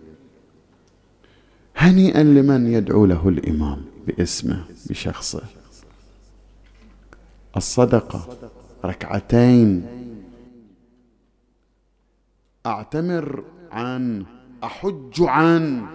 هنيئا 1.76 2.22
لمن 2.22 2.66
يدعو 2.66 3.06
له 3.06 3.28
الإمام 3.28 3.84
باسمه 4.06 4.64
بشخصه. 4.90 5.42
الصدقة 7.56 8.50
ركعتين. 8.84 9.86
أعتمر 12.66 13.44
عن 13.72 14.24
أحج 14.64 15.22
عن 15.22 15.86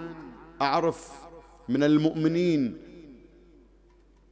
أعرف 0.62 1.12
من 1.70 1.84
المؤمنين 1.84 2.78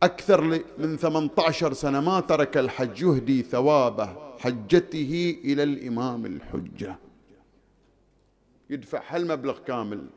أكثر 0.03 0.41
من 0.77 0.97
18 0.97 1.73
سنة 1.73 1.99
ما 2.01 2.19
ترك 2.19 2.57
الحج 2.57 3.01
يهدي 3.01 3.43
ثوابه. 3.43 4.32
حجته 4.43 5.37
إلى 5.43 5.63
الإمام 5.63 6.25
الحجة. 6.25 6.95
يدفع 8.69 9.01
هالمبلغ 9.07 9.59
كامل. 9.59 10.09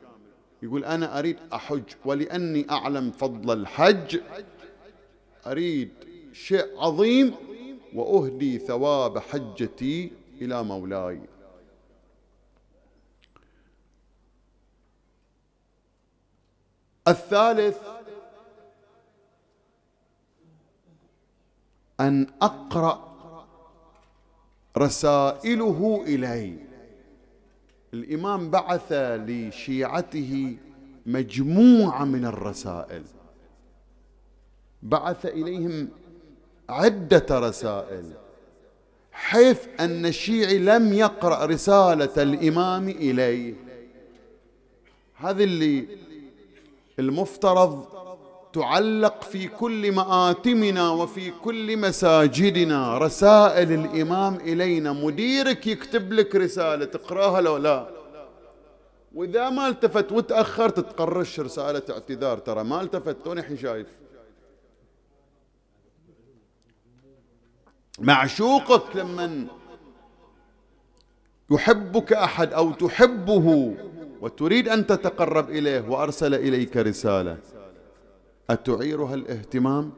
يقول 0.63 0.85
أنا 0.85 1.19
أريد 1.19 1.37
أحج 1.53 1.83
ولأني 2.05 2.71
أعلم 2.71 3.11
فضل 3.11 3.59
الحج. 3.59 4.19
أريد 5.45 5.91
شيء 6.33 6.79
عظيم 6.79 7.35
وأهدي 7.93 8.59
ثواب 8.59 9.19
حجتي 9.19 10.11
إلى 10.41 10.63
مولاي. 10.63 11.21
الثالث 17.07 17.77
أن 21.99 22.27
أقرأ 22.41 23.06
رسائله 24.77 26.03
إلي. 26.07 26.53
الإمام 27.93 28.49
بعث 28.49 28.87
لشيعته 28.91 30.57
مجموعة 31.05 32.05
من 32.05 32.25
الرسائل. 32.25 33.03
بعث 34.83 35.25
إليهم 35.25 35.87
عدة 36.69 37.25
رسائل 37.31 38.11
حيث 39.11 39.67
أن 39.79 40.05
الشيعي 40.05 40.57
لم 40.57 40.93
يقرأ 40.93 41.45
رسالة 41.45 42.23
الإمام 42.23 42.89
إليه. 42.89 43.53
هذا 45.15 45.43
اللي 45.43 45.87
المفترض 46.99 47.85
تعلق 48.53 49.23
في 49.23 49.47
كل 49.47 49.91
مآتمنا 49.91 50.89
وفي 50.89 51.31
كل 51.31 51.77
مساجدنا. 51.77 52.97
رسائل 52.97 53.71
الإمام 53.71 54.35
إلينا. 54.35 54.93
مديرك 54.93 55.67
يكتب 55.67 56.13
لك 56.13 56.35
رسالة. 56.35 56.85
تقراها 56.85 57.41
لو 57.41 57.57
لا. 57.57 57.89
وإذا 59.15 59.49
ما 59.49 59.67
التفت 59.67 60.11
وتأخرت 60.11 60.79
تقرش 60.79 61.39
رسالة 61.39 61.81
اعتذار. 61.89 62.37
ترى 62.37 62.63
ما 62.63 62.81
التفت؟ 62.81 63.17
توني 63.25 63.57
شايف. 63.57 63.87
معشوقك 67.99 68.95
لمن 68.95 69.47
يحبك 71.51 72.13
أحد 72.13 72.53
أو 72.53 72.71
تحبه 72.71 73.75
وتريد 74.21 74.69
أن 74.69 74.87
تتقرب 74.87 75.49
إليه 75.49 75.89
وأرسل 75.89 76.33
إليك 76.33 76.77
رسالة. 76.77 77.37
أتعيرها 78.49 79.13
الاهتمام؟ 79.13 79.91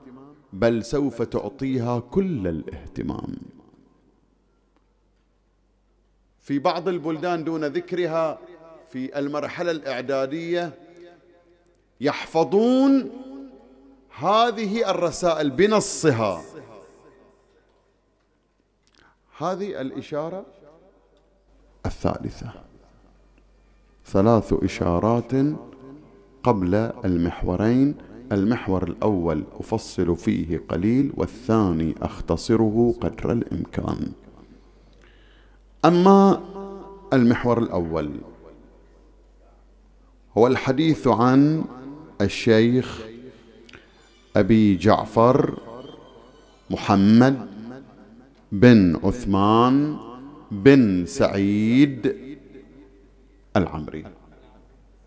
بل 0.53 0.85
سوف 0.85 1.21
تعطيها 1.21 1.99
كل 1.99 2.47
الاهتمام. 2.47 3.35
في 6.41 6.59
بعض 6.59 6.88
البلدان 6.88 7.43
دون 7.43 7.65
ذكرها 7.65 8.39
في 8.89 9.19
المرحلة 9.19 9.71
الإعدادية 9.71 10.73
يحفظون 12.01 13.12
هذه 14.17 14.89
الرسائل 14.91 15.49
بنصها. 15.49 16.41
هذه 19.38 19.81
الإشارة 19.81 20.45
الثالثة. 21.85 22.51
ثلاث 24.05 24.53
إشارات 24.53 25.31
قبل 26.43 26.75
المحورين 27.05 28.08
المحور 28.31 28.83
الأول 28.83 29.43
أفصل 29.59 30.15
فيه 30.15 30.61
قليل 30.69 31.11
والثاني 31.17 31.95
أختصره 32.01 32.95
قدر 33.01 33.31
الإمكان. 33.31 34.11
أما 35.85 36.41
المحور 37.13 37.59
الأول 37.63 38.11
هو 40.37 40.47
الحديث 40.47 41.07
عن 41.07 41.65
الشيخ 42.21 43.01
أبي 44.35 44.75
جعفر 44.75 45.59
محمد 46.69 47.47
بن 48.51 48.99
عثمان 49.03 49.97
بن 50.51 51.05
سعيد 51.05 52.15
العمري 53.57 54.05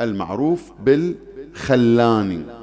المعروف 0.00 0.72
بالخلاني. 0.84 2.61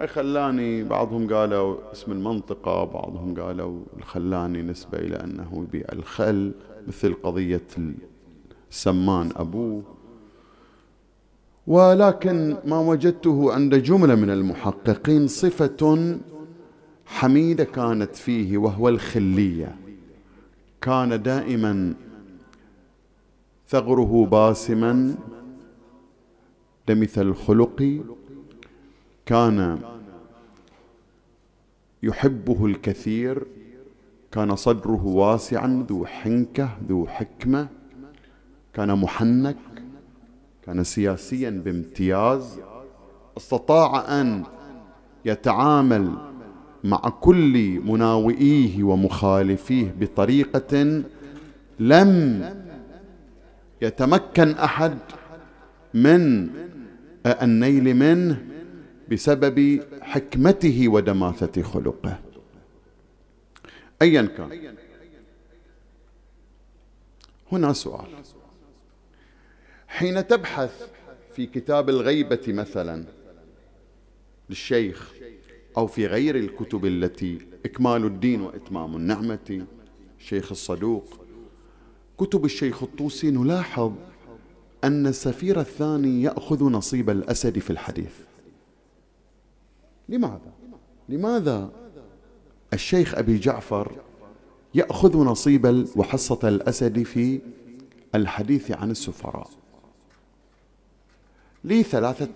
أي 0.00 0.06
خلاني 0.06 0.84
بعضهم 0.84 1.34
قالوا 1.34 1.92
اسم 1.92 2.12
المنطقة 2.12 2.84
بعضهم 2.84 3.40
قالوا 3.40 3.80
الخلاني 3.96 4.62
نسبة 4.62 4.98
إلى 4.98 5.16
أنه 5.16 5.66
يبيع 5.68 5.86
الخل 5.92 6.52
مثل 6.86 7.14
قضية 7.14 7.66
السمان 8.70 9.30
أبوه. 9.36 9.82
ولكن 11.66 12.56
ما 12.64 12.78
وجدته 12.78 13.52
عند 13.52 13.74
جملة 13.74 14.14
من 14.14 14.30
المحققين 14.30 15.26
صفة 15.26 16.18
حميدة 17.06 17.64
كانت 17.64 18.16
فيه 18.16 18.58
وهو 18.58 18.88
الخلية. 18.88 19.76
كان 20.80 21.22
دائما 21.22 21.94
ثغره 23.68 24.26
باسما 24.30 25.14
دمث 26.88 27.18
الخلق 27.18 28.02
كان 29.26 29.78
يحبه 32.02 32.66
الكثير 32.66 33.46
كان 34.32 34.56
صدره 34.56 35.06
واسعا 35.06 35.86
ذو 35.88 36.06
حنكة 36.06 36.68
ذو 36.88 37.06
حكمة 37.06 37.68
كان 38.74 38.98
محنك 38.98 39.56
كان 40.62 40.84
سياسيا 40.84 41.50
بامتياز 41.50 42.58
استطاع 43.36 44.20
أن 44.20 44.44
يتعامل 45.24 46.12
مع 46.84 46.98
كل 46.98 47.80
مناوئيه 47.80 48.84
ومخالفيه 48.84 49.94
بطريقة 50.00 51.02
لم 51.78 52.44
يتمكن 53.82 54.50
أحد 54.50 54.98
من 55.94 56.50
النيل 57.26 57.96
منه. 57.96 58.53
بسبب 59.10 59.82
حكمته 60.02 60.88
ودماثة 60.88 61.62
خلقه. 61.62 62.20
ايا 64.02 64.22
كان. 64.22 64.76
هنا 67.52 67.72
سؤال. 67.72 68.06
حين 69.88 70.26
تبحث 70.26 70.88
في 71.36 71.46
كتاب 71.46 71.88
الغيبة 71.88 72.42
مثلا 72.48 73.04
للشيخ 74.50 75.14
أو 75.76 75.86
في 75.86 76.06
غير 76.06 76.36
الكتب 76.36 76.86
التي 76.86 77.38
إكمال 77.64 78.04
الدين 78.04 78.40
وإتمام 78.40 78.96
النعمة 78.96 79.66
الشيخ 80.20 80.50
الصدوق 80.50 81.20
كتب 82.18 82.44
الشيخ 82.44 82.82
الطوسي 82.82 83.30
نلاحظ 83.30 83.92
أن 84.84 85.06
السفير 85.06 85.60
الثاني 85.60 86.22
يأخذ 86.22 86.64
نصيب 86.64 87.10
الأسد 87.10 87.58
في 87.58 87.70
الحديث. 87.70 88.14
لماذا؟ 90.08 90.52
لماذا 91.08 91.70
الشيخ 92.72 93.14
أبي 93.14 93.38
جعفر 93.38 93.92
يأخذ 94.74 95.18
نصيب 95.18 95.86
وحصة 95.96 96.48
الأسد 96.48 97.02
في 97.02 97.40
الحديث 98.14 98.70
عن 98.70 98.90
السفراء؟ 98.90 99.50
لي 101.64 101.82
ثلاثة 101.82 102.28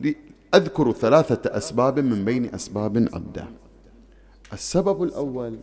لي 0.00 0.16
أذكر 0.54 0.92
ثلاثة 0.92 1.56
أسباب 1.56 1.98
من 1.98 2.24
بين 2.24 2.54
أسباب 2.54 3.08
عده 3.12 3.48
السبب 4.52 5.02
الأول 5.02 5.58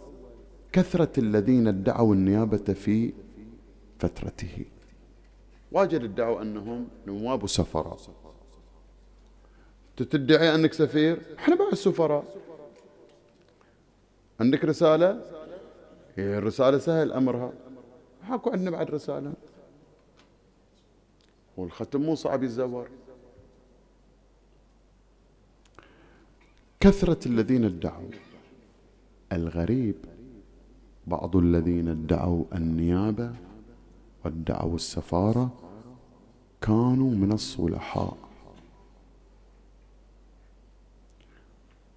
كثرة 0.71 1.19
الذين 1.19 1.67
ادعوا 1.67 2.15
النيابة 2.15 2.73
في 2.73 3.13
فترته. 3.99 4.65
واجد 5.71 6.03
ادعوا 6.03 6.41
أنهم 6.41 6.87
نواب 7.07 7.47
سفراء. 7.47 7.97
تدعي 9.97 10.55
أنك 10.55 10.73
سفير؟ 10.73 11.21
إحنا 11.39 11.55
بعد 11.55 11.73
سفراء 11.73 12.35
عندك 14.39 14.65
رسالة؟ 14.65 15.21
هي 16.15 16.37
الرسالة 16.37 16.77
سهل 16.77 17.11
أمرها. 17.11 17.53
حاكو 18.23 18.49
عندنا 18.49 18.71
بعد 18.71 18.91
رسالة. 18.91 19.33
والختم 21.57 22.01
مو 22.01 22.15
صعب 22.15 22.43
يتزور 22.43 22.87
كثرة 26.79 27.27
الذين 27.27 27.65
ادعوا. 27.65 28.09
الغريب 29.31 29.95
بعض 31.07 31.35
الذين 31.35 31.87
ادعوا 31.87 32.43
النيابة 32.55 33.31
وادعوا 34.25 34.75
السفارة 34.75 35.49
كانوا 36.61 37.11
من 37.11 37.31
الصلحاء. 37.31 38.22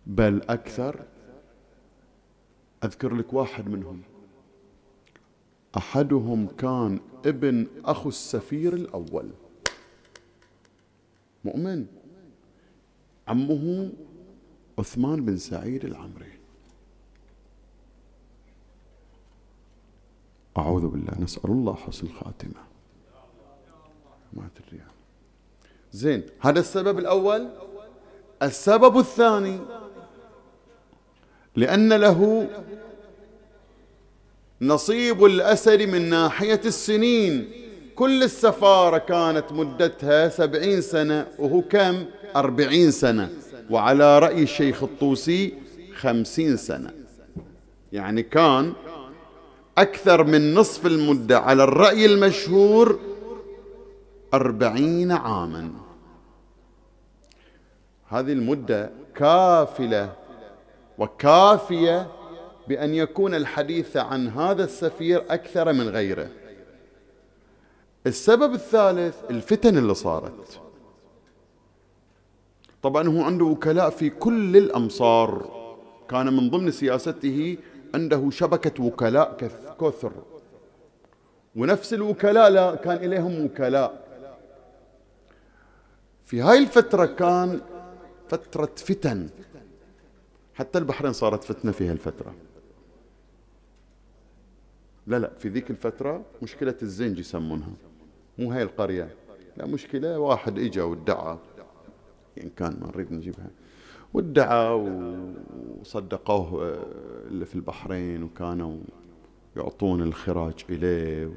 بل 0.07 0.42
أكثر. 0.49 1.05
أذكر 2.85 3.14
لك 3.14 3.33
واحد 3.33 3.69
منهم. 3.69 4.03
أحدهم 5.77 6.47
كان 6.47 7.01
ابن 7.27 7.66
أخو 7.85 8.09
السفير 8.09 8.75
الأول. 8.75 9.31
مؤمن. 11.45 11.87
عمه 13.29 13.92
عثمان 14.79 15.25
بن 15.25 15.37
سعيد 15.37 15.85
العمري. 15.85 16.33
أعوذ 20.59 20.88
بالله 20.88 21.21
نسأل 21.21 21.51
الله 21.51 21.75
حسن 21.75 22.07
الخاتمة. 22.07 22.64
ما 24.33 24.49
تدري. 24.55 24.81
زين 25.92 26.23
هذا 26.40 26.61
السبب 26.61 26.99
الأول. 26.99 27.49
السبب 28.42 28.99
الثاني 28.99 29.61
لأن 31.57 31.92
له 31.92 32.49
نصيب 34.61 35.25
الأسد 35.25 35.83
من 35.83 36.11
ناحية 36.11 36.61
السنين. 36.64 37.51
كل 37.95 38.23
السفارة 38.23 38.99
كانت 38.99 39.53
مدتها 39.53 40.29
سبعين 40.29 40.81
سنة 40.81 41.27
وهو 41.38 41.61
كم؟ 41.61 42.05
أربعين 42.37 42.90
سنة. 42.90 43.31
وعلى 43.71 44.19
رأي 44.19 44.42
الشيخ 44.42 44.83
الطوسي 44.83 45.55
خمسين 45.97 46.57
سنة. 46.57 46.90
يعني 47.92 48.23
كان 48.23 48.73
أكثر 49.79 50.25
من 50.25 50.55
نصف 50.55 50.87
المدة 50.87 51.38
على 51.38 51.64
الرأي 51.64 52.07
المشهور 52.07 52.99
أربعين 54.35 55.12
عاما. 55.12 55.71
هذه 58.09 58.33
المدة 58.33 58.90
كافلة 59.14 60.12
وكافية 60.99 62.07
بأن 62.69 62.95
يكون 62.95 63.35
الحديث 63.35 63.97
عن 63.97 64.29
هذا 64.29 64.65
السفير 64.65 65.25
أكثر 65.31 65.73
من 65.73 65.89
غيره. 65.89 66.29
السبب 68.07 68.55
الثالث 68.55 69.17
الفتن 69.31 69.79
اللي 69.79 69.95
صارت. 69.95 70.61
طبعا 72.83 73.09
هو 73.09 73.23
عنده 73.23 73.45
وكلاء 73.45 73.91
في 73.91 74.11
كل 74.11 74.57
الأمصار. 74.57 75.57
كان 76.11 76.37
من 76.37 76.51
ضمن 76.51 76.71
سياسته 76.71 77.57
عنده 77.95 78.31
شبكة 78.31 78.85
وكلاء 78.85 79.37
كثر. 79.81 80.13
ونفس 81.57 81.95
الوكلاء 81.95 82.51
لا 82.51 82.75
كان 82.75 82.97
إليهم 82.97 83.45
وكلاء. 83.45 84.07
في 86.25 86.41
هاي 86.41 86.59
الفترة 86.59 87.07
كان 87.07 87.61
فترة 88.29 88.71
فتن. 88.77 89.29
حتى 90.57 90.79
البحرين 90.79 91.12
صارت 91.12 91.45
فتنة 91.45 91.73
في 91.73 91.88
هالفترة. 91.88 92.35
لا 95.07 95.19
لا 95.19 95.31
في 95.38 95.49
ذيك 95.49 95.71
الفترة 95.71 96.25
مشكلة 96.42 96.75
الزنج 96.83 97.19
يسمونها. 97.19 97.73
مو 98.38 98.53
هاي 98.53 98.62
القرية. 98.62 99.14
لا 99.57 99.66
مشكلة 99.66 100.19
واحد 100.19 100.59
إجا 100.59 100.83
وادعى 100.83 101.38
إن 102.42 102.49
كان 102.49 102.79
ما 102.81 102.87
نريد 102.87 103.12
نجيبها. 103.12 103.51
وادعى 104.14 104.69
وصدقوه 105.81 106.64
آه، 106.64 106.87
اللي 107.27 107.47
في 107.47 107.55
البحرين 107.55 108.23
وكانوا 108.23 108.79
يعطون 109.57 110.03
الخراج 110.03 110.64
إليه. 110.71 111.33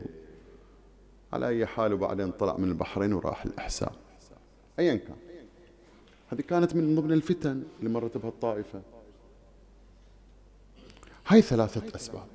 على 1.33 1.47
أي 1.47 1.65
حال 1.65 1.93
وبعدين 1.93 2.31
طلع 2.31 2.57
من 2.57 2.69
البحرين 2.69 3.13
وراح 3.13 3.45
الإحساء. 3.45 3.93
أيا 4.79 4.95
كان. 4.95 5.15
هذه 6.31 6.41
كانت 6.41 6.75
من 6.75 6.95
ضمن 6.95 7.11
الفتن 7.11 7.63
اللي 7.79 7.89
مرت 7.89 8.17
بها 8.17 8.29
الطائفة 8.29 8.81
هاي 11.29 11.41
ثلاثة 11.41 11.95
أسباب. 11.95 12.27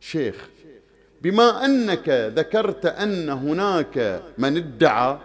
شيخ 0.00 0.48
بما 1.22 1.64
أنك 1.64 2.08
ذكرت 2.36 2.86
أن 2.86 3.28
هناك 3.28 4.22
من 4.38 4.56
ادعى 4.56 5.18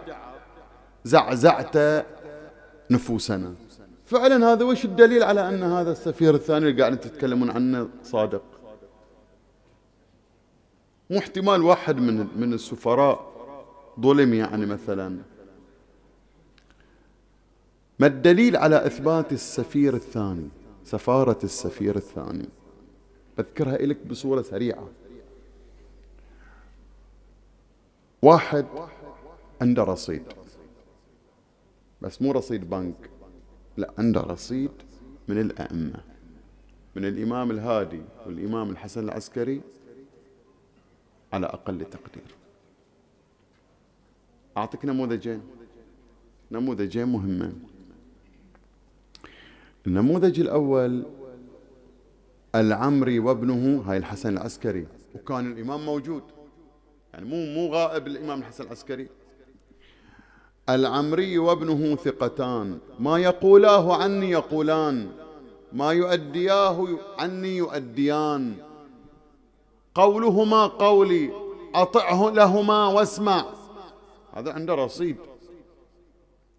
زعزعت 1.04 2.04
نفوسنا 2.90 3.54
فعلا 4.06 4.52
هذا 4.52 4.64
وش 4.64 4.84
الدليل 4.84 5.22
على 5.22 5.48
أن 5.48 5.62
هذا 5.62 5.92
السفير 5.92 6.34
الثاني 6.34 6.68
اللي 6.68 6.80
قاعدين 6.80 7.00
تتكلمون 7.00 7.50
عنه 7.50 7.88
صادق؟ 8.02 8.42
مو 11.10 11.18
احتمال 11.18 11.62
واحد 11.62 11.96
من 11.96 12.26
من 12.36 12.52
السفراء 12.52 13.32
ظلم 14.00 14.34
يعني 14.34 14.66
مثلا. 14.66 15.18
ما 17.98 18.06
الدليل 18.06 18.56
على 18.56 18.86
إثبات 18.86 19.32
السفير 19.32 19.94
الثاني 19.94 20.48
سفارة 20.84 21.38
السفير 21.44 21.96
الثاني؟ 21.96 22.48
بذكرها 23.38 23.76
لك 23.76 24.06
بصورة 24.06 24.42
سريعة. 24.42 24.88
واحد 28.22 28.66
عنده 29.62 29.84
رصيد. 29.84 30.22
بس 32.02 32.22
مو 32.22 32.32
رصيد 32.32 32.70
بنك. 32.70 33.10
لا 33.76 33.92
عنده 33.98 34.20
رصيد 34.20 34.70
من 35.28 35.40
الأئمة. 35.40 36.00
من 36.96 37.04
الإمام 37.04 37.50
الهادي 37.50 38.02
والإمام 38.26 38.70
الحسن 38.70 39.04
العسكري 39.04 39.60
على 41.32 41.46
أقل 41.46 41.84
تقدير. 41.84 42.34
أعطيك 44.56 44.84
نموذجين. 44.84 45.42
نموذجين 46.50 47.08
مهمين. 47.08 47.62
النموذج 49.86 50.40
الأول 50.40 51.04
العمري 52.54 53.18
وابنه 53.18 53.82
هاي 53.86 53.96
الحسن 53.96 54.28
العسكري. 54.28 54.86
وكان 55.14 55.52
الإمام 55.52 55.86
موجود. 55.86 56.22
يعني 57.12 57.26
مو 57.26 57.36
مو 57.36 57.74
غائب 57.74 58.06
الإمام 58.06 58.38
الحسن 58.38 58.64
العسكري. 58.64 59.08
العمري 60.68 61.38
وابنه 61.38 61.96
ثقتان. 61.96 62.78
ما 62.98 63.18
يقولاه 63.18 64.02
عني 64.02 64.30
يقولان. 64.30 65.12
ما 65.72 65.92
يؤدياه 65.92 66.86
عني 67.18 67.56
يؤديان. 67.56 68.54
قولهما 69.94 70.66
قولي. 70.66 71.30
أطعه 71.74 72.30
لهما 72.30 72.86
واسمع. 72.86 73.44
هذا 74.32 74.52
عنده 74.52 74.74
رصيد. 74.74 75.16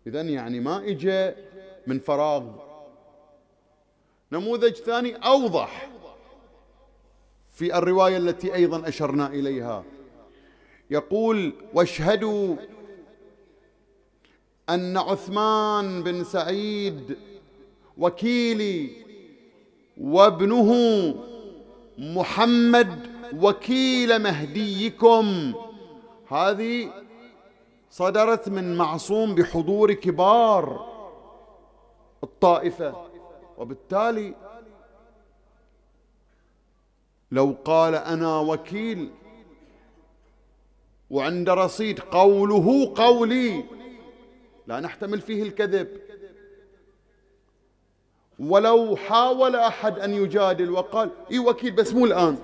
إذا 0.07 0.21
يعني 0.21 0.59
ما 0.59 0.89
إجا 0.89 1.35
من 1.87 1.99
فراغ 1.99 2.64
نموذج 4.31 4.73
ثاني 4.73 5.15
أوضح 5.15 5.89
في 7.51 7.77
الرواية 7.77 8.17
التي 8.17 8.55
أيضا 8.55 8.87
أشرنا 8.87 9.27
إليها. 9.27 9.83
يقول 10.89 11.53
واشهدوا 11.73 12.55
أن 14.69 14.97
عثمان 14.97 16.03
بن 16.03 16.23
سعيد 16.23 17.17
وكيلي 17.97 18.89
وابنه 19.97 20.73
محمد 21.97 23.07
وكيل 23.41 24.19
مهديكم. 24.19 25.53
هذه 26.27 26.91
صدرت 27.91 28.49
من 28.49 28.75
معصوم 28.77 29.35
بحضور 29.35 29.93
كبار 29.93 30.95
الطائفة. 32.23 33.04
وبالتالي 33.57 34.35
لو 37.31 37.55
قال 37.65 37.95
أنا 37.95 38.39
وكيل 38.39 39.11
وعند 41.09 41.49
رصيد 41.49 41.99
قوله 41.99 42.93
قولي 42.95 43.63
لا 44.67 44.79
نحتمل 44.79 45.21
فيه 45.21 45.43
الكذب. 45.43 45.87
ولو 48.39 48.95
حاول 48.95 49.55
أحد 49.55 49.99
أن 49.99 50.13
يجادل 50.13 50.71
وقال 50.71 51.09
إي 51.31 51.39
وكيل 51.39 51.71
بس 51.71 51.93
مو 51.93 52.05
الآن 52.05 52.37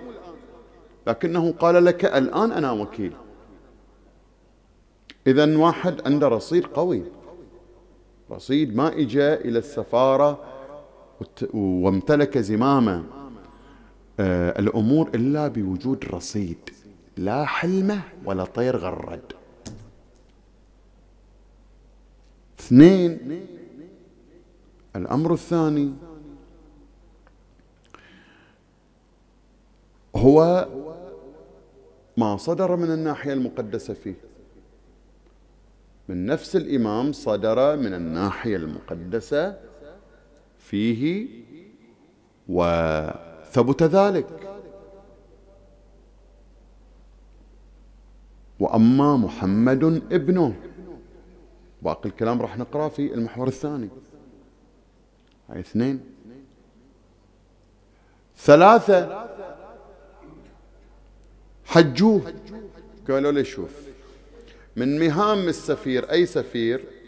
لكنه 1.08 1.52
قال 1.52 1.86
لك 1.86 2.06
الآن 2.06 2.52
أنا 2.52 2.72
وكيل. 2.72 3.14
إذا 5.28 5.58
واحد 5.58 6.02
عنده 6.08 6.28
رصيد 6.28 6.66
قوي 6.66 7.04
رصيد 8.32 8.76
ما 8.76 8.88
إجا 8.88 9.34
إلى 9.34 9.60
السفارة 9.60 10.44
وامتلك 11.54 12.38
زمام 12.38 13.06
آه، 14.20 14.60
الأمور 14.60 15.10
إلا 15.16 15.48
بوجود 15.48 16.06
رصيد 16.06 16.70
لا 17.18 17.46
حلمة 17.46 18.02
ولا 18.26 18.46
طير 18.46 18.78
غرد. 18.78 19.22
اثنين 22.60 23.20
الأمر 24.96 25.34
الثاني 25.34 25.94
هو 30.16 30.68
ما 32.18 32.38
صدر 32.38 32.76
من 32.76 32.92
الناحية 32.92 33.34
المقدسة 33.34 33.94
فيه. 33.94 34.16
من 36.10 36.26
نفس 36.26 36.56
الإمام 36.56 37.12
صدر 37.12 37.78
من 37.78 37.94
الناحية 37.94 38.56
المقدسة 38.56 39.71
فيه 40.72 41.28
وثبت 42.50 43.84
ذلك. 43.84 44.28
وأما 48.60 49.18
محمد 49.18 49.84
ابنه 50.12 50.56
باقي 51.82 52.10
الكلام 52.10 52.42
راح 52.42 52.58
نقرأ 52.58 52.90
في 52.90 53.14
المحور 53.14 53.48
الثاني. 53.48 53.90
هاي 55.50 55.60
اثنين. 55.60 56.00
ثلاثة. 58.38 59.28
حجوه. 61.66 62.34
قالوا 63.10 63.32
له 63.32 63.44
شوف 63.44 63.72
من 64.76 65.00
مهام 65.00 65.48
السفير 65.48 66.12
أي 66.12 66.26
سفير 66.26 67.01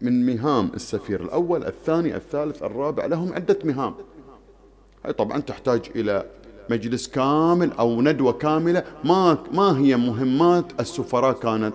من 0.00 0.26
مهام 0.26 0.70
السفير 0.74 1.20
الأول 1.20 1.64
الثاني 1.64 2.16
الثالث 2.16 2.62
الرابع 2.62 3.06
لهم 3.06 3.32
عدة 3.32 3.58
مهام. 3.64 3.94
هاي 5.04 5.12
طبعا 5.12 5.40
تحتاج 5.40 5.80
إلى 5.96 6.26
مجلس 6.70 7.08
كامل 7.08 7.72
أو 7.72 8.02
ندوة 8.02 8.32
كاملة 8.32 8.84
ما, 9.04 9.38
ما 9.52 9.78
هي 9.78 9.96
مهمات 9.96 10.80
السفراء 10.80 11.32
كانت. 11.32 11.74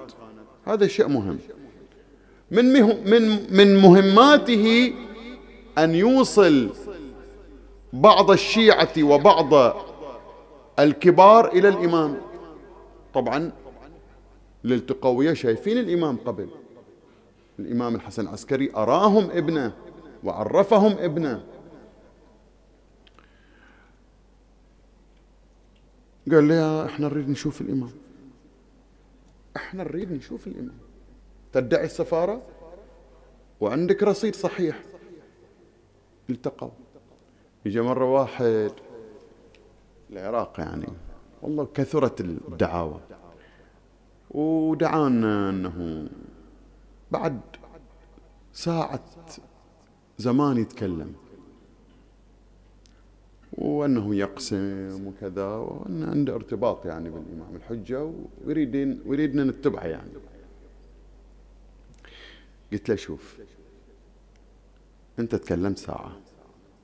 هذا 0.65 0.87
شيء 0.87 1.07
مهم. 1.07 1.39
من, 2.51 2.65
من, 3.09 3.53
من 3.55 3.77
مهماته 3.77 4.93
أن 5.77 5.95
يوصل 5.95 6.69
بعض 7.93 8.31
الشيعة 8.31 9.03
وبعض 9.03 9.75
الكبار 10.79 11.47
إلى 11.47 11.69
الإمام. 11.69 12.17
طبعا 13.13 13.51
للتقوية 14.63 15.33
شايفين 15.33 15.77
الإمام 15.77 16.17
قبل. 16.25 16.47
الإمام 17.59 17.95
الحسن 17.95 18.23
العسكري 18.23 18.71
أراهم 18.75 19.31
ابنه 19.31 19.73
وعرفهم 20.23 20.91
ابنه. 20.91 21.45
قال 26.31 26.43
لي 26.43 26.85
إحنا 26.85 27.07
نريد 27.07 27.29
نشوف 27.29 27.61
الإمام. 27.61 27.91
إحنا 29.55 29.83
نريد 29.83 30.11
نشوف 30.11 30.47
الإمام. 30.47 30.77
تدعي 31.53 31.85
السفارة؟ 31.85 32.41
وعندك 33.61 34.03
رصيد 34.03 34.35
صحيح. 34.35 34.83
التقوا. 36.29 36.69
يجي 37.65 37.81
مرة 37.81 38.13
واحد 38.13 38.71
العراق 40.11 40.59
يعني 40.59 40.87
والله 41.41 41.67
كثرت 41.73 42.21
الدعاوى. 42.21 42.99
ودعانا 44.31 45.49
أنه 45.49 46.07
بعد 47.11 47.41
ساعة 48.53 49.05
زمان 50.17 50.57
يتكلم. 50.57 51.15
وأنه 53.53 54.15
يقسم 54.15 55.07
وكذا 55.07 55.45
وأن 55.45 56.03
عنده 56.03 56.35
ارتباط 56.35 56.85
يعني 56.85 57.09
بالإمام 57.09 57.55
الحجة 57.55 58.13
ويريدين 58.45 59.01
ويريدنا 59.05 59.43
نتبعه 59.43 59.83
يعني. 59.85 60.11
قلت 62.73 62.89
له 62.89 62.95
شوف 62.95 63.37
أنت 65.19 65.35
تكلمت 65.35 65.77
ساعة. 65.77 66.17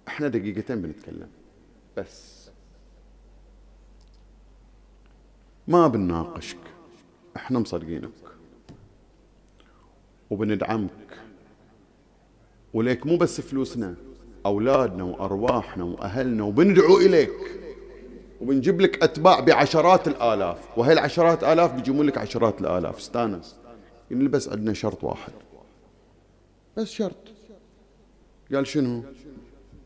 إحنا 0.08 0.28
دقيقتين 0.28 0.82
بنتكلم. 0.82 1.30
بس. 1.98 2.50
ما 5.68 5.88
بنناقشك. 5.88 6.58
إحنا 7.36 7.60
مصدقينك. 7.60 8.12
وبندعمك. 10.32 10.90
وليك 12.74 13.08
مو 13.08 13.18
بس 13.18 13.42
فلوسنا 13.42 13.96
أولادنا 14.46 15.04
وأرواحنا 15.04 15.84
وأهلنا 15.84 16.44
وبندعو 16.44 16.98
إليك. 16.98 17.32
وبنجيب 18.42 18.82
لك 18.82 19.04
أتباع 19.04 19.40
بعشرات 19.40 20.08
الآلاف. 20.08 20.78
وهي 20.78 20.94
العشرات 20.94 21.44
آلاف 21.44 21.74
بيجيبون 21.74 22.06
لك 22.06 22.18
عشرات 22.18 22.62
الآلاف. 22.62 22.98
استانس. 22.98 23.56
قال 24.10 24.28
بس 24.28 24.50
عندنا 24.50 24.74
شرط 24.74 25.04
واحد. 25.04 25.34
بس 26.78 26.88
شرط. 26.92 27.16
قال 28.54 28.68
شنو؟ 28.68 29.04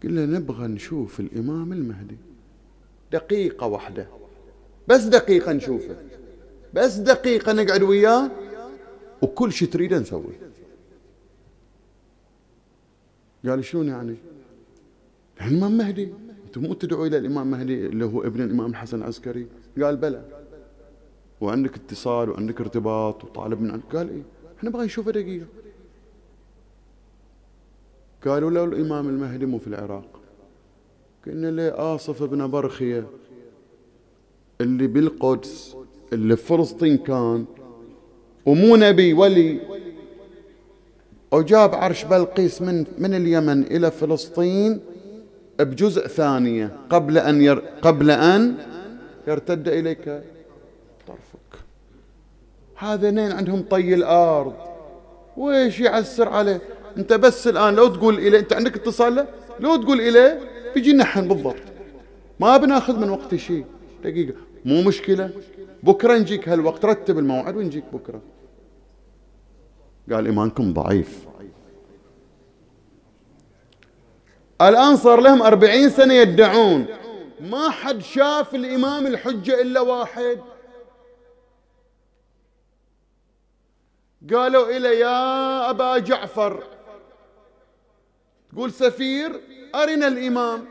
له 0.03 0.25
نبغى 0.25 0.67
نشوف 0.67 1.19
الإمام 1.19 1.73
المهدي. 1.73 2.17
دقيقة 3.11 3.67
واحدة. 3.67 4.07
بس 4.87 5.01
دقيقة 5.01 5.53
نشوفه. 5.53 5.95
بس 6.73 6.95
دقيقة 6.95 7.53
نقعد 7.53 7.83
وياه. 7.83 8.31
وكل 9.25 9.51
شيء 9.51 9.67
تريده 9.67 9.99
نسوي 9.99 10.33
قال 13.45 13.65
شلون 13.65 13.87
يعني؟ 13.87 14.15
الإمام 15.41 15.77
مهدي 15.77 16.13
أنتم 16.45 16.61
مو 16.61 16.73
تدعوا 16.73 17.07
إلى 17.07 17.17
الإمام 17.17 17.51
مهدي 17.51 17.85
اللي 17.85 18.05
هو 18.05 18.23
ابن 18.23 18.41
الإمام 18.41 18.69
الحسن 18.69 18.97
العسكري؟ 18.97 19.47
قال 19.81 19.97
بلى. 19.97 20.25
وعندك 21.41 21.75
اتصال 21.75 22.29
وعندك 22.29 22.61
ارتباط 22.61 23.23
وطالب 23.23 23.61
من 23.61 23.71
عندك 23.71 23.95
قال 23.95 24.09
إيه؟ 24.09 24.21
إحنا 24.57 24.69
نبغى 24.69 24.85
نشوفه 24.85 25.11
دقيقة. 25.11 25.45
قالوا 28.25 28.51
له 28.51 28.63
الإمام 28.63 29.09
المهدي 29.09 29.45
مو 29.45 29.57
في 29.57 29.67
العراق. 29.67 30.21
قلنا 31.25 31.51
له 31.51 31.95
آصف 31.95 32.23
بن 32.23 32.47
برخية 32.47 33.07
اللي 34.61 34.87
بالقدس 34.87 35.75
اللي 36.13 36.35
فلسطين 36.35 36.97
كان 36.97 37.45
ومو 38.45 38.75
نبي 38.75 39.13
ولي 39.13 39.59
وجاب 41.31 41.75
عرش 41.75 42.03
بلقيس 42.03 42.61
من 42.61 42.85
من 42.97 43.13
اليمن 43.13 43.63
إلى 43.63 43.91
فلسطين 43.91 44.79
بجزء 45.59 46.07
ثانية 46.07 46.71
قبل 46.89 47.17
أن 47.17 47.41
ير 47.41 47.59
قبل 47.81 48.11
أن 48.11 48.55
يرتد 49.27 49.67
إليك 49.67 50.21
طرفك. 51.07 51.65
هذين 52.77 53.19
عندهم 53.19 53.61
طي 53.69 53.93
الأرض. 53.93 54.53
ويش 55.37 55.79
يعسر 55.79 56.29
عليه؟ 56.29 56.61
أنت 56.97 57.13
بس 57.13 57.47
الآن 57.47 57.75
لو 57.75 57.87
تقول 57.87 58.17
إليه 58.17 58.39
أنت 58.39 58.53
عندك 58.53 58.75
اتصال 58.75 59.15
له؟ 59.15 59.27
لو 59.59 59.75
تقول 59.75 60.01
إليه 60.01 60.39
بيجي 60.75 60.93
نحن 60.93 61.27
بالضبط. 61.27 61.55
ما 62.39 62.57
بناخذ 62.57 62.99
من 62.99 63.09
وقت 63.09 63.35
شيء. 63.35 63.65
دقيقة. 64.03 64.33
مو 64.65 64.81
مشكلة. 64.81 65.29
بكرة 65.85 66.17
نجيك 66.17 66.49
هالوقت 66.49 66.85
رتب 66.85 67.19
الموعد 67.19 67.55
ونجيك 67.57 67.83
بكرة. 67.93 68.21
قال 70.11 70.25
إيمانكم 70.25 70.73
ضعيف. 70.73 71.27
الآن 74.61 74.97
صار 74.97 75.21
لهم 75.21 75.41
أربعين 75.41 75.89
سنة 75.89 76.13
يدعون. 76.13 76.85
ما 77.39 77.69
حد 77.69 77.99
شاف 77.99 78.55
الإمام 78.55 79.07
الحجة 79.07 79.61
إلا 79.61 79.81
واحد. 79.81 80.39
قالوا 84.33 84.77
إلى 84.77 84.99
يا 84.99 85.69
أبا 85.69 85.97
جعفر. 85.97 86.63
تقول 88.51 88.71
سفير 88.71 89.41
أرنا 89.75 90.07
الإمام. 90.07 90.65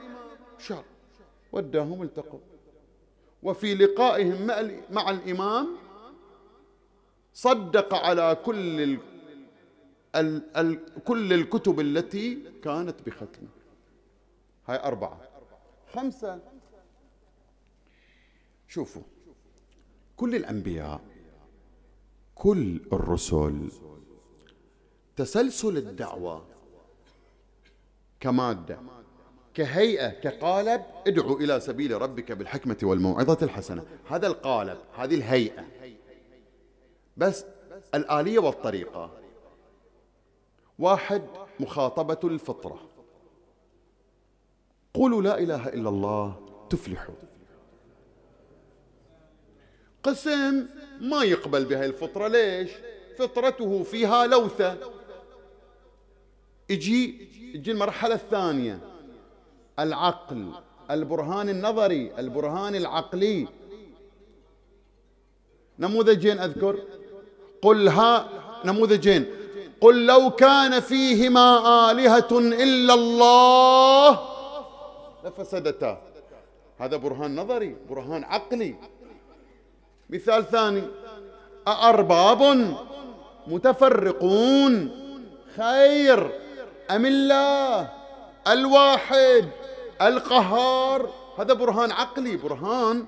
شاء 0.58 0.84
وداهم 1.52 2.02
التقوا. 2.02 2.53
وفي 3.45 3.74
لقائهم 3.74 4.47
مع 4.90 5.11
الإمام 5.11 5.76
صدق 7.34 7.95
على 7.95 8.36
كل 8.45 8.80
ال 8.80 8.99
ال 10.16 10.57
ال 10.57 11.05
كل 11.05 11.32
الكتب 11.32 11.80
التي 11.80 12.53
كانت 12.62 12.97
بختمه. 13.07 13.49
هاي 14.66 14.76
أربعة. 14.84 15.20
خمسة. 15.92 16.40
شوفوا. 18.68 19.03
كل 20.16 20.34
الأنبياء 20.34 21.01
كل 22.34 22.80
الرسل 22.92 23.68
تسلسل 25.16 25.76
الدعوة 25.76 26.47
كمادة. 28.20 28.78
كهيئة 29.55 30.09
كقالب 30.09 30.82
ادعو 31.07 31.36
إلى 31.36 31.61
سبيل 31.61 32.02
ربك 32.02 32.32
بالحكمة 32.32 32.76
والموعظة 32.82 33.38
الحسنة. 33.42 33.84
هذا 34.09 34.26
القالب 34.26 34.78
هذه 34.96 35.14
الهيئة. 35.14 35.64
بس 37.16 37.44
الآلية 37.94 38.38
والطريقة. 38.38 39.11
واحد 40.78 41.22
مخاطبة 41.61 42.18
الفطرة. 42.24 42.80
قولوا 44.94 45.22
لا 45.22 45.38
إله 45.38 45.68
إلا 45.68 45.88
الله 45.88 46.40
تفلحوا. 46.70 47.14
قسم 50.02 50.66
ما 51.00 51.22
يقبل 51.22 51.64
بهاي 51.64 51.86
الفطرة. 51.86 52.28
ليش؟ 52.28 52.70
فطرته 53.18 53.82
فيها 53.82 54.26
لوثة. 54.26 54.78
يجي 56.70 57.28
يجي 57.55 57.72
المرحلة 57.72 58.14
الثانية. 58.14 58.93
العقل 59.79 60.49
البرهان 60.91 61.49
النظري 61.49 62.12
البرهان 62.18 62.75
العقلي. 62.75 63.49
نموذجين 65.79 66.39
أذكر؟ 66.39 66.79
قل 67.62 67.89
ها 67.89 68.29
نموذجين 68.64 69.27
قل 69.81 70.07
لو 70.07 70.31
كان 70.31 70.81
فيهما 70.81 71.91
آلهة 71.91 72.33
إلا 72.33 72.95
الله 72.95 74.20
لفسدتا. 75.25 76.03
هذا 76.79 76.97
برهان 76.97 77.37
نظري 77.37 77.77
برهان 77.91 78.25
عقلي. 78.25 78.75
مثال 80.11 80.51
ثاني 80.51 80.83
أأرباب 81.68 82.75
متفرقون. 83.47 84.91
خير 85.57 86.31
أم 86.91 87.07
الله؟ 87.07 87.93
الواحد. 88.49 89.49
القهار. 90.03 91.11
هذا 91.38 91.55
برهان 91.55 91.92
عقلي 91.92 92.36
برهان 92.36 93.07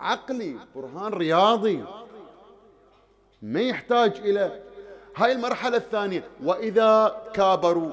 عقلي 0.00 0.56
برهان 0.74 1.12
رياضي. 1.12 1.84
ما 3.42 3.60
يحتاج 3.60 4.16
إلى 4.16 4.62
هاي 5.16 5.32
المرحلة 5.32 5.76
الثانية. 5.76 6.28
وإذا 6.42 7.22
كابروا 7.34 7.92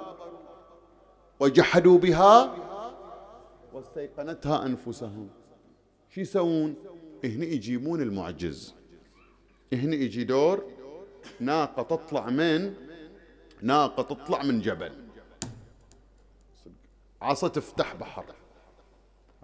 وجحدوا 1.39 1.97
بها 1.97 2.55
واستيقنتها 3.74 4.65
أنفسهم 4.65 5.30
شو 6.09 6.22
يسوون؟ 6.22 6.76
هنا 7.24 7.45
يجيبون 7.45 8.01
المعجز. 8.01 8.76
هنا 9.74 9.95
يجي 9.95 10.24
دور 10.24 10.65
ناقة 11.39 11.84
تطلع 11.84 12.30
من 12.30 12.74
ناقة 13.61 14.03
تطلع 14.03 14.43
من 14.43 14.61
جبل. 14.61 14.91
عصا 17.22 17.47
تفتح 17.47 17.95
بحر. 17.95 18.26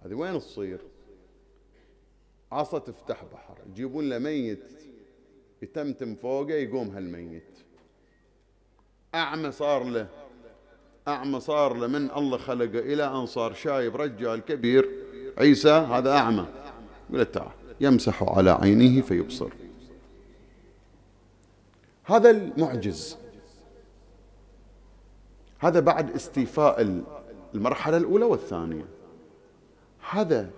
هذه 0.05 0.13
وين 0.13 0.39
تصير؟ 0.39 0.79
عصا 2.51 2.79
تفتح 2.79 3.23
بحر. 3.33 3.57
يجيبون 3.69 4.09
له 4.09 4.17
ميت. 4.17 4.63
يتمتم 5.61 6.15
فوقه 6.15 6.53
يقوم 6.53 6.89
هالميت. 6.89 7.59
أعمى 9.15 9.51
صار 9.51 9.83
له. 9.83 10.07
أعمى 11.07 11.39
صار 11.39 11.73
له. 11.73 11.87
من 11.87 12.11
الله 12.11 12.37
خلقه؟ 12.37 12.79
إلى 12.79 13.03
أن 13.03 13.25
صار 13.25 13.53
شايب 13.53 13.95
رجال 13.95 14.39
كبير. 14.39 14.89
عيسى 15.37 15.69
هذا 15.69 16.11
أعمى. 16.11 16.47
يقول 17.09 17.25
تعال. 17.25 17.51
يمسح 17.81 18.23
على 18.23 18.51
عينه 18.51 19.01
فيبصر. 19.01 19.53
هذا 22.03 22.29
المعجز. 22.29 23.17
هذا 25.59 25.79
بعد 25.79 26.11
استيفاء 26.11 26.81
المرحلة 27.57 27.97
الأولى 27.97 28.25
والثانية. 28.25 28.85
هذا 30.09 30.49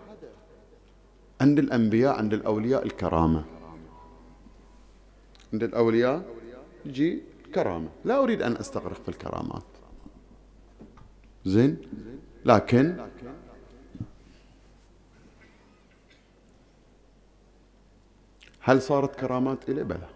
عند 1.41 1.59
الأنبياء 1.59 2.17
عند 2.17 2.33
الأولياء 2.33 2.85
الكرامة. 2.85 3.45
عند 5.53 5.63
الأولياء 5.63 6.25
يجي 6.85 7.23
كرامة 7.55 7.89
لا 8.05 8.23
أريد 8.23 8.41
أن 8.41 8.57
أستغرق 8.57 9.01
في 9.01 9.09
الكرامات. 9.09 9.63
زين؟ 11.45 11.77
لكن 12.45 13.07
هل 18.59 18.81
صارت 18.81 19.19
كرامات 19.19 19.69
إلى؟ 19.69 19.83
بلى. 19.83 20.09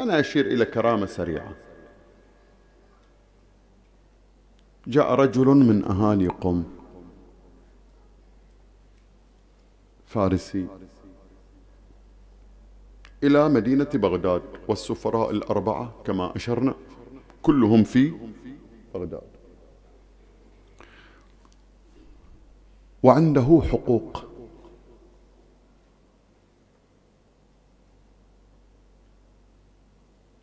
أنا 0.00 0.20
أشير 0.20 0.46
إلى 0.46 0.64
كرامة 0.64 1.06
سريعة. 1.06 1.67
جاء 4.88 5.14
رجل 5.14 5.46
من 5.46 5.84
أهالي 5.84 6.28
قم 6.28 6.64
فارسي. 10.06 10.66
إلى 13.22 13.48
مدينة 13.48 13.90
بغداد 13.94 14.42
والسفراء 14.68 15.30
الأربعة 15.30 15.94
كما 16.04 16.36
أشرنا. 16.36 16.74
كلهم 17.42 17.84
في 17.84 18.14
بغداد. 18.94 19.22
وعنده 23.02 23.62
حقوق. 23.72 24.24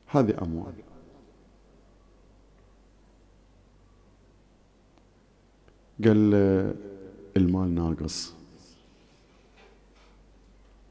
هذه 0.08 0.42
أموال. 0.42 0.85
قال 6.04 6.32
له 6.32 6.76
المال 7.38 7.76
ناقص. 7.76 8.34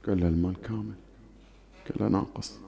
قال 0.07 0.21
له 0.21 0.29
المال 0.29 0.63
كامل. 0.63 0.95
قال 1.89 1.97
له 2.01 2.09
ناقص. 2.09 2.59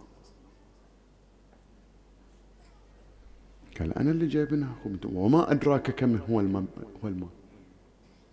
قال 3.80 3.98
أنا 3.98 4.10
اللي 4.10 4.26
جايبنها 4.26 4.76
وما 5.04 5.52
أدراك 5.52 5.90
كم 5.90 6.16
هو 6.16 6.40
المال 6.40 6.66
هو 7.04 7.08
المال. 7.08 7.28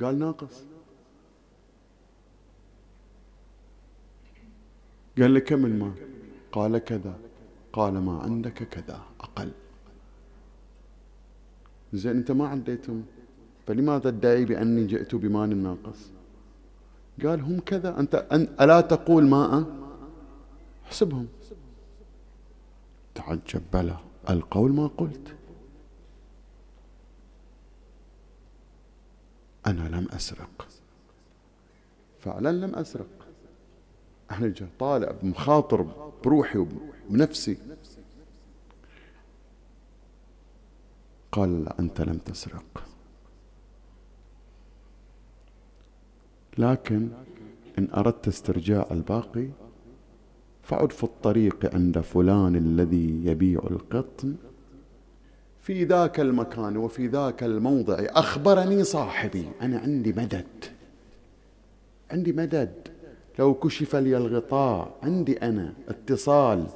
قال 0.01 0.19
ناقص. 0.19 0.63
قال 5.17 5.31
لي 5.31 5.41
كم 5.41 5.65
المال؟ 5.65 5.93
قال 6.51 6.77
كذا. 6.77 7.19
قال 7.73 7.93
ما 7.93 8.19
عندك 8.19 8.63
كذا. 8.63 9.01
أقل. 9.19 9.51
زين 11.93 12.17
أنت 12.17 12.31
ما 12.31 12.47
عديتهم. 12.47 13.05
فلماذا 13.67 14.09
تدعي 14.09 14.45
بأني 14.45 14.85
جئت 14.85 15.15
بمال 15.15 15.63
ناقص؟ 15.63 16.11
قال 17.23 17.41
هم 17.41 17.59
كذا. 17.59 17.99
أنت 17.99 18.27
ألا 18.61 18.81
تقول 18.81 19.23
ماء 19.27 19.65
احسبهم. 20.85 21.27
تعجب 23.15 23.61
بلى. 23.73 23.97
القول 24.29 24.71
ما 24.73 24.87
قلت. 24.87 25.35
أنا 29.67 29.89
لم 29.89 30.07
أسرق. 30.11 30.67
فعلا 32.19 32.51
لم 32.51 32.75
أسرق. 32.75 33.27
أنا 34.31 34.53
طالع 34.79 35.11
بمخاطر 35.11 35.81
بروحي 36.23 36.67
وبنفسي. 37.09 37.57
قال 41.31 41.79
أنت 41.79 42.01
لم 42.01 42.17
تسرق. 42.17 42.87
لكن 46.57 47.09
إن 47.77 47.87
أردت 47.93 48.27
استرجاع 48.27 48.87
الباقي 48.91 49.47
فعد 50.63 50.91
في 50.91 51.03
الطريق 51.03 51.73
عند 51.73 51.99
فلان 51.99 52.55
الذي 52.55 53.21
يبيع 53.25 53.59
القطن. 53.71 54.35
في 55.61 55.83
ذاك 55.83 56.19
المكان 56.19 56.77
وفي 56.77 57.07
ذاك 57.07 57.43
الموضع 57.43 57.97
أخبرني 57.99 58.83
صاحبي 58.83 59.49
أنا 59.61 59.79
عندي 59.79 60.13
مدد. 60.13 60.45
عندي 62.11 62.31
مدد. 62.31 62.87
لو 63.39 63.53
كشف 63.53 63.95
لي 63.95 64.17
الغطاء 64.17 64.97
عندي 65.03 65.37
أنا 65.37 65.73
اتصال. 65.87 66.67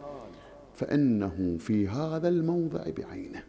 فإنه 0.74 1.58
في 1.60 1.88
هذا 1.88 2.28
الموضع 2.28 2.84
بعينه. 2.98 3.44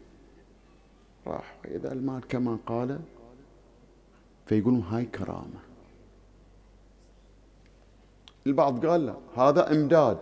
راح 1.27 1.57
إذا 1.65 1.91
المال 1.93 2.27
كما 2.27 2.57
قال 2.65 2.99
فيقولون 4.45 4.81
هاي 4.81 5.05
كرامة. 5.05 5.68
البعض 8.47 8.85
قال 8.85 9.05
لا 9.05 9.15
هذا 9.35 9.71
إمداد 9.71 10.17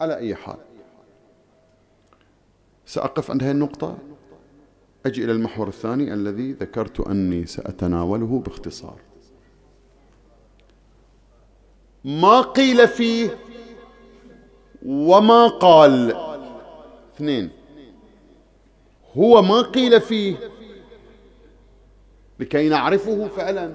على 0.00 0.16
أي 0.16 0.34
حال. 0.34 0.56
سأقف 2.86 3.30
عند 3.30 3.42
هذه 3.42 3.50
النقطة. 3.50 3.98
أجي 5.06 5.24
إلى 5.24 5.32
المحور 5.32 5.68
الثاني 5.68 6.14
الذي 6.14 6.52
ذكرت 6.52 7.00
أني 7.00 7.46
سأتناوله 7.46 8.42
باختصار. 8.46 9.00
ما 12.04 12.40
قيل 12.40 12.88
فيه 12.88 13.38
وما 14.86 15.48
قال. 15.48 16.16
اثنين. 17.14 17.50
هو 19.16 19.42
ما 19.42 19.62
قيل 19.62 20.00
فيه 20.00 20.36
لكي 22.40 22.68
نعرفه 22.68 23.28
فعلا. 23.28 23.72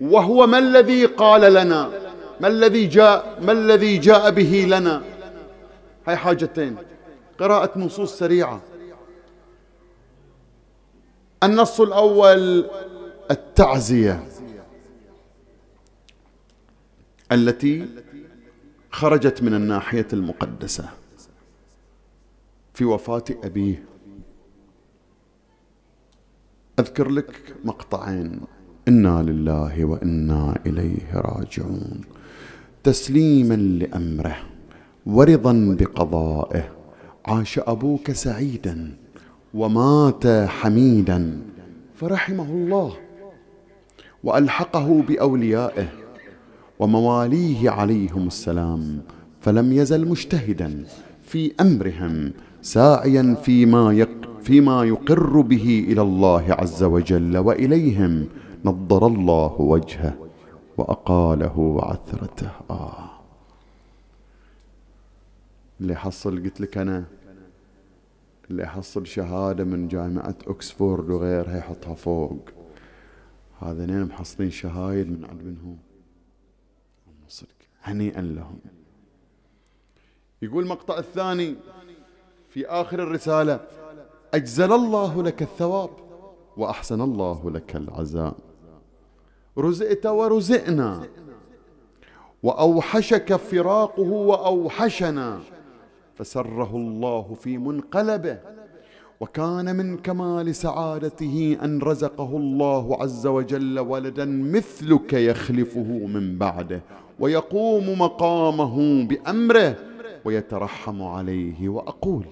وهو 0.00 0.46
ما 0.46 0.58
الذي 0.58 1.06
قال 1.06 1.54
لنا؟ 1.54 2.03
ما 2.40 2.48
الذي 2.48 2.86
جاء 2.86 3.40
ما 3.40 3.52
الذي 3.52 3.98
جاء 3.98 4.30
به 4.30 4.66
لنا؟ 4.68 5.02
هاي 6.06 6.16
حاجتين. 6.16 6.76
قراءة 7.38 7.78
نصوص 7.78 8.18
سريعة. 8.18 8.62
النص 11.42 11.80
الأول 11.80 12.70
التعزية. 13.30 14.28
التي 17.32 17.88
خرجت 18.90 19.42
من 19.42 19.54
الناحية 19.54 20.06
المقدسة. 20.12 20.88
في 22.74 22.84
وفاة 22.84 23.24
أبيه. 23.30 23.84
أذكر 26.78 27.08
لك 27.08 27.54
مقطعين. 27.64 28.40
إنا 28.88 29.22
لله 29.22 29.84
وإنا 29.84 30.58
إليه 30.66 31.14
راجعون. 31.14 32.00
تسليما 32.84 33.54
لأمره 33.54 34.36
ورضا 35.06 35.76
بقضائه. 35.78 36.64
عاش 37.26 37.58
أبوك 37.58 38.12
سعيدا 38.12 38.96
ومات 39.54 40.26
حميدا 40.26 41.38
فرحمه 41.94 42.50
الله. 42.50 42.92
وألحقه 44.24 45.02
بأوليائه 45.08 45.88
ومواليه 46.78 47.70
عليهم 47.70 48.26
السلام. 48.26 49.02
فلم 49.40 49.72
يزل 49.72 50.08
مجتهدا 50.08 50.84
في 51.22 51.52
أمرهم 51.60 52.32
ساعيا 52.62 53.36
فيما 53.42 53.92
يق 53.92 54.40
فيما 54.42 54.84
يقر 54.84 55.40
به 55.40 55.86
إلى 55.88 56.02
الله 56.02 56.44
عز 56.48 56.82
وجل 56.82 57.38
وإليهم 57.38 58.26
نضر 58.64 59.06
الله 59.06 59.60
وجهه. 59.60 60.23
وأقاله 60.76 61.58
وعثرته. 61.58 62.50
آه. 62.70 63.10
اللي 65.80 65.94
حصل 65.94 66.42
قلت 66.42 66.60
لك 66.60 66.78
أنا 66.78 67.04
اللي 68.50 68.66
حصل 68.66 69.06
شهادة 69.06 69.64
من 69.64 69.88
جامعة 69.88 70.36
أكسفورد 70.46 71.10
وغيرها 71.10 71.58
يحطها 71.58 71.94
فوق. 71.94 72.38
هذين 73.60 74.04
محصلين 74.04 74.50
شهايد 74.50 75.10
من 75.10 75.24
عند 75.24 75.42
منهم. 75.42 75.78
هنيئا 77.82 78.20
لهم. 78.20 78.58
يقول 80.42 80.64
المقطع 80.64 80.98
الثاني 80.98 81.56
في 82.48 82.66
آخر 82.66 83.02
الرسالة 83.02 83.60
أجزل 84.34 84.72
الله 84.72 85.22
لك 85.22 85.42
الثواب 85.42 85.90
وأحسن 86.56 87.00
الله 87.00 87.50
لك 87.50 87.76
العزاء. 87.76 88.36
رزئت 89.58 90.06
ورزئنا. 90.06 91.06
وأوحشك 92.42 93.36
فراقه 93.36 94.10
وأوحشنا. 94.10 95.40
فسره 96.14 96.76
الله 96.76 97.34
في 97.34 97.58
منقلبه. 97.58 98.38
وكان 99.20 99.76
من 99.76 99.96
كمال 99.96 100.54
سعادته 100.54 101.56
أن 101.62 101.82
رزقه 101.82 102.36
الله 102.36 103.02
عز 103.02 103.26
وجل 103.26 103.78
ولدا 103.78 104.24
مثلك 104.24 105.12
يخلفه 105.12 106.06
من 106.06 106.38
بعده. 106.38 106.82
ويقوم 107.20 107.98
مقامه 107.98 109.06
بأمره. 109.06 109.76
ويترحم 110.24 111.02
عليه 111.02 111.68
وأقول 111.68 112.24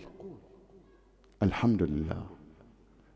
الحمد 1.43 1.83
لله. 1.83 2.32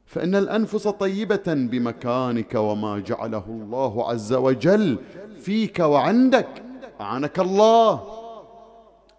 فإن 0.07 0.35
الأنفس 0.35 0.89
طيبة 0.89 1.43
بمكانك 1.47 2.55
وما 2.55 2.99
جعله 2.99 3.45
الله 3.49 4.09
عز 4.09 4.33
وجل 4.33 4.99
فيك 5.41 5.79
وعندك 5.79 6.63
أعانك 7.01 7.39
الله 7.39 7.93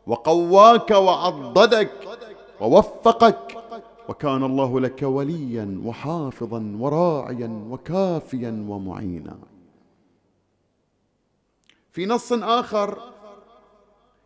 وقواك 0.08 0.92
وعضدك 0.92 1.92
ووفقك 2.62 3.58
وكان 4.10 4.44
الله 4.44 4.80
لك 4.80 5.04
وليا 5.04 5.82
وحافظا 5.86 6.78
وراعيا 6.80 7.66
وكافيا 7.70 8.66
ومعينا. 8.68 9.38
في 11.92 12.06
نص 12.06 12.34
آخر 12.34 13.00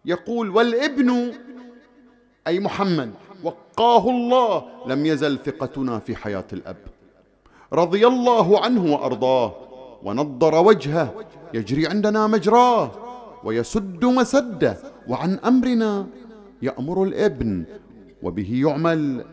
يقول 0.06 0.50
والابن 0.50 1.34
أي 2.48 2.60
محمد. 2.60 3.14
وقاه 3.44 4.10
الله. 4.10 4.66
لم 4.88 5.06
يزل 5.06 5.38
ثقتنا 5.38 6.00
في 6.00 6.16
حياة 6.16 6.48
الأب. 6.54 6.78
رضي 7.74 8.08
الله 8.08 8.60
عنه 8.64 8.94
وأرضاه. 8.94 9.54
ونضر 10.04 10.56
وجهه. 10.56 11.26
يجري 11.54 11.88
عندنا 11.88 12.28
مجراه. 12.28 12.92
ويسد 13.44 14.06
مسده. 14.06 14.78
وعن 15.08 15.40
أمرنا 15.40 16.08
يأمر 16.62 17.04
الإبن. 17.04 17.66
وبه 18.24 18.62
يعمل. 18.66 19.26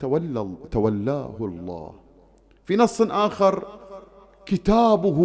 تولى 0.00 0.54
تولاه 0.70 1.36
الله. 1.40 1.94
في 2.64 2.76
نص 2.76 3.00
آخر. 3.00 3.78
كتابه. 4.46 5.18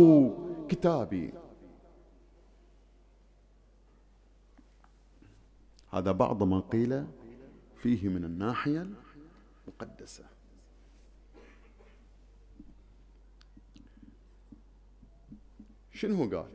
كتابي. 0.69 1.33
هذا 5.91 6.11
بعض 6.11 6.43
ما 6.43 6.59
قيل. 6.71 7.05
فيه 7.81 8.09
من 8.09 8.25
الناحية 8.25 8.87
المقدسة. 9.67 10.23
شنو 15.93 16.15
هو 16.15 16.37
قال؟ 16.37 16.51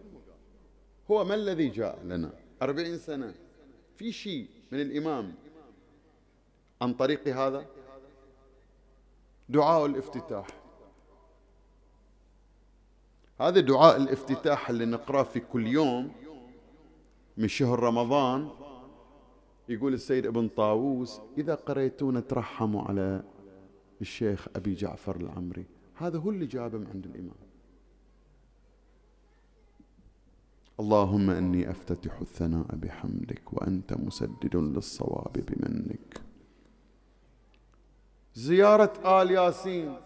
هو 1.11 1.24
ما 1.24 1.35
الذي 1.35 1.68
جاء 1.68 2.03
لنا؟ 2.03 2.33
أربعين 2.62 2.99
سنة. 2.99 3.35
في 3.97 4.12
شيء 4.12 4.49
من 4.72 4.81
الإمام 4.81 5.35
عن 6.83 6.95
طريق 6.95 7.29
هذا؟ 7.29 7.66
دعاء 9.49 9.87
الافتتاح. 9.87 10.47
هذا 13.41 13.61
دعاء 13.61 13.97
الافتتاح 13.97 14.70
اللي 14.70 14.85
نقرأه 14.85 15.22
في 15.22 15.41
كل 15.41 15.66
يوم 15.66 16.12
من 17.37 17.49
شهر 17.49 17.81
رمضان 17.81 18.51
يقول 19.69 19.95
السيد 19.95 20.27
ابن 20.27 20.49
طاووس 20.49 21.21
إذا 21.39 21.55
قريتون 21.55 22.27
ترحموا 22.27 22.83
على 22.83 23.23
الشيخ 24.01 24.49
أبي 24.57 24.75
جعفر 24.75 25.17
العمري. 25.17 25.64
هذا 25.95 26.19
هو 26.19 26.31
اللي 26.31 26.47
جابه 26.47 26.79
من 26.79 26.87
عند 26.87 27.07
الإمام. 27.07 27.47
اللهم 30.81 31.31
إني 31.31 31.71
أفتتح 31.71 32.21
الثناء 32.21 32.67
بحمدك 32.75 33.53
وأنت 33.53 33.93
مسدد 33.93 34.57
للصواب 34.57 35.33
بمنك. 35.33 36.21
زيارة 38.35 39.23
آل 39.23 39.31
ياسين 39.31 39.97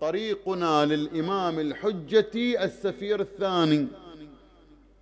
طريقنا 0.00 0.86
للإمام 0.86 1.58
الحجة 1.58 2.64
السفير 2.64 3.20
الثاني. 3.20 3.88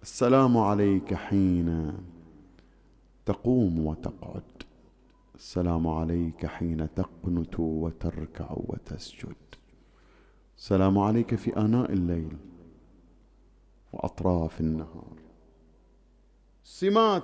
السلام 0.02 0.56
عليك 0.58 1.14
حين 1.14 1.92
تقوم 3.28 3.86
وتقعد. 3.86 4.42
السلام 5.34 5.86
عليك 5.86 6.46
حين 6.46 6.88
تقنت 6.96 7.60
وتركع 7.60 8.46
وتسجد. 8.50 9.36
السلام 10.58 10.98
عليك 10.98 11.34
في 11.34 11.56
آناء 11.56 11.92
الليل 11.92 12.36
وأطراف 13.92 14.60
النهار. 14.60 15.16
سمات 16.64 17.22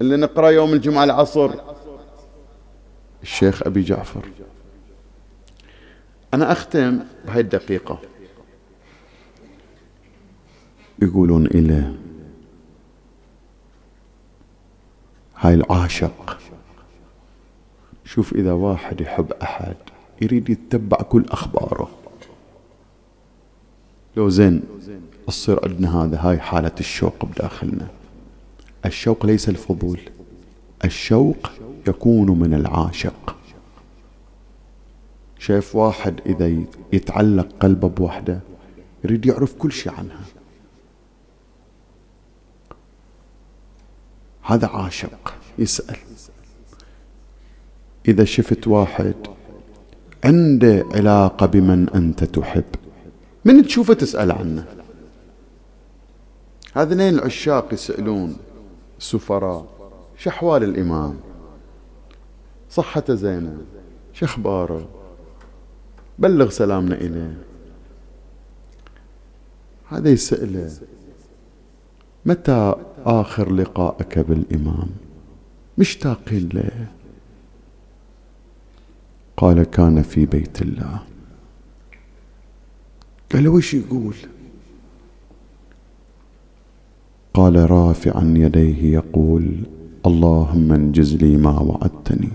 اللي 0.00 0.16
نقرأ 0.16 0.50
يوم 0.50 0.72
الجمعة 0.72 1.04
العصر. 1.04 1.54
الشيخ 3.22 3.62
أبي 3.66 3.82
جعفر. 3.82 4.28
أنا 6.34 6.52
أختم 6.52 7.00
بهاي 7.26 7.40
الدقيقة. 7.40 8.00
يقولون 11.02 11.46
إليه. 11.46 12.07
هاي 15.40 15.54
العاشق. 15.54 16.38
شوف 18.04 18.32
إذا 18.32 18.52
واحد 18.52 19.00
يحب 19.00 19.32
أحد 19.32 19.76
يريد 20.22 20.50
يتبع 20.50 20.96
كل 20.96 21.24
أخباره. 21.28 21.90
لو 24.16 24.28
زين 24.28 24.62
تصير 25.26 25.64
عندنا 25.64 26.04
هذا 26.04 26.18
هاي 26.20 26.38
حالة 26.38 26.72
الشوق 26.80 27.24
بداخلنا. 27.24 27.88
الشوق 28.86 29.26
ليس 29.26 29.48
الفضول 29.48 30.00
الشوق 30.84 31.50
يكون 31.88 32.38
من 32.38 32.54
العاشق. 32.54 33.36
شايف 35.38 35.76
واحد 35.76 36.20
إذا 36.26 36.62
يتعلق 36.92 37.48
قلبه 37.60 37.88
بوحدة 37.88 38.40
يريد 39.04 39.26
يعرف 39.26 39.54
كل 39.54 39.72
شيء 39.72 39.92
عنها. 39.92 40.20
هذا 44.48 44.66
عاشق 44.66 45.34
يسأل. 45.58 45.96
إذا 48.08 48.24
شفت 48.24 48.68
واحد 48.68 49.14
عنده 50.24 50.84
علاقة 50.94 51.46
بمن 51.46 51.88
أنت 51.88 52.24
تحب 52.24 52.64
من 53.44 53.62
تشوفه 53.62 53.94
تسأل 53.94 54.32
عنه؟ 54.32 54.64
هذين 56.74 57.00
العشاق 57.00 57.74
يسألون 57.74 58.36
السفراء 58.98 59.66
شو 60.18 60.30
أحوال 60.30 60.64
الإمام؟ 60.64 61.20
صحته 62.70 63.14
زينة 63.14 63.58
شو 64.12 64.26
أخباره؟ 64.26 64.88
بلغ 66.18 66.50
سلامنا 66.50 66.94
إليه. 66.94 67.36
هذا 69.88 70.10
يسأله 70.10 70.70
متى 72.26 72.74
آخر 73.08 73.52
لقائك 73.52 74.18
بالإمام. 74.18 74.88
مشتاق 75.78 76.32
له 76.32 76.86
قال 79.36 79.62
كان 79.62 80.02
في 80.02 80.26
بيت 80.26 80.62
الله. 80.62 81.02
قال 83.32 83.48
وش 83.48 83.74
يقول؟ 83.74 84.14
قال 87.34 87.70
رافعا 87.70 88.34
يديه 88.36 88.92
يقول 88.92 89.66
اللهم 90.06 90.72
انجز 90.72 91.14
لي 91.14 91.36
ما 91.36 91.60
وعدتني. 91.60 92.32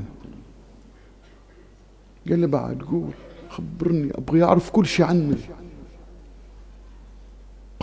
قال 2.30 2.42
له 2.42 2.48
بعد 2.48 2.82
قول 2.82 3.14
خبرني 3.50 4.12
أبغى 4.18 4.44
أعرف 4.44 4.70
كل 4.70 4.86
شيء 4.86 5.06
عنه 5.06 5.38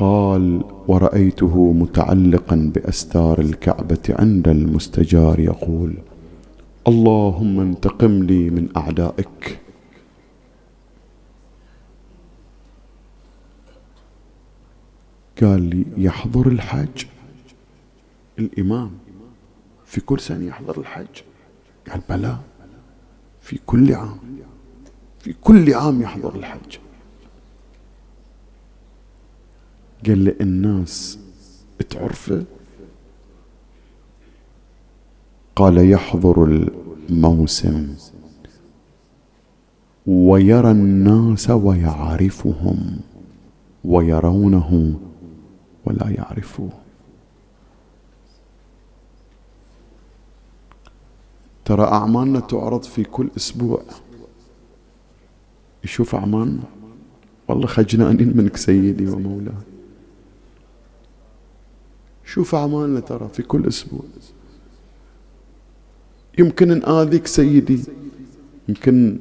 قال 0.00 0.64
ورأيته 0.88 1.72
متعلقا 1.72 2.72
بأستار 2.74 3.40
الكعبة 3.40 4.02
عند 4.08 4.48
المستجار 4.48 5.40
يقول 5.40 5.94
اللهم 6.88 7.60
انتقم 7.60 8.22
لي 8.22 8.50
من 8.50 8.68
أعدائك 8.76 9.58
قال 15.42 15.62
لي 15.62 15.86
يحضر 15.96 16.46
الحج 16.48 17.04
الإمام 18.38 18.90
في 19.86 20.00
كل 20.00 20.20
سنة 20.20 20.46
يحضر 20.46 20.80
الحج 20.80 21.22
قال 21.90 22.00
بلى 22.08 22.36
في 23.40 23.58
كل 23.66 23.94
عام 23.94 24.18
في 25.18 25.32
كل 25.32 25.74
عام 25.74 26.02
يحضر 26.02 26.34
الحج 26.34 26.78
قال 30.06 30.18
لي 30.18 30.36
الناس 30.40 31.18
تعرفه 31.90 32.44
قال 35.56 35.90
يحضر 35.90 36.44
الموسم 36.44 37.94
ويرى 40.06 40.70
الناس 40.70 41.50
ويعرفهم 41.50 43.00
ويرونه 43.84 45.00
ولا 45.86 46.08
يعرفوه. 46.08 46.70
ترى 51.64 51.84
أعمالنا 51.84 52.40
تعرض 52.40 52.82
في 52.82 53.04
كل 53.04 53.30
أسبوع. 53.36 53.82
يشوف 55.84 56.14
أعمالنا؟ 56.14 56.62
والله 57.48 57.66
خجلانين 57.66 58.36
منك 58.36 58.56
سيدي 58.56 59.06
ومولاي 59.06 59.69
شوف 62.30 62.54
أعمالنا 62.54 63.00
ترى 63.00 63.28
في 63.32 63.42
كل 63.42 63.66
أسبوع. 63.66 64.00
يمكن 66.38 66.78
نآذيك 66.78 67.26
سيدي. 67.26 67.80
يمكن 68.68 69.18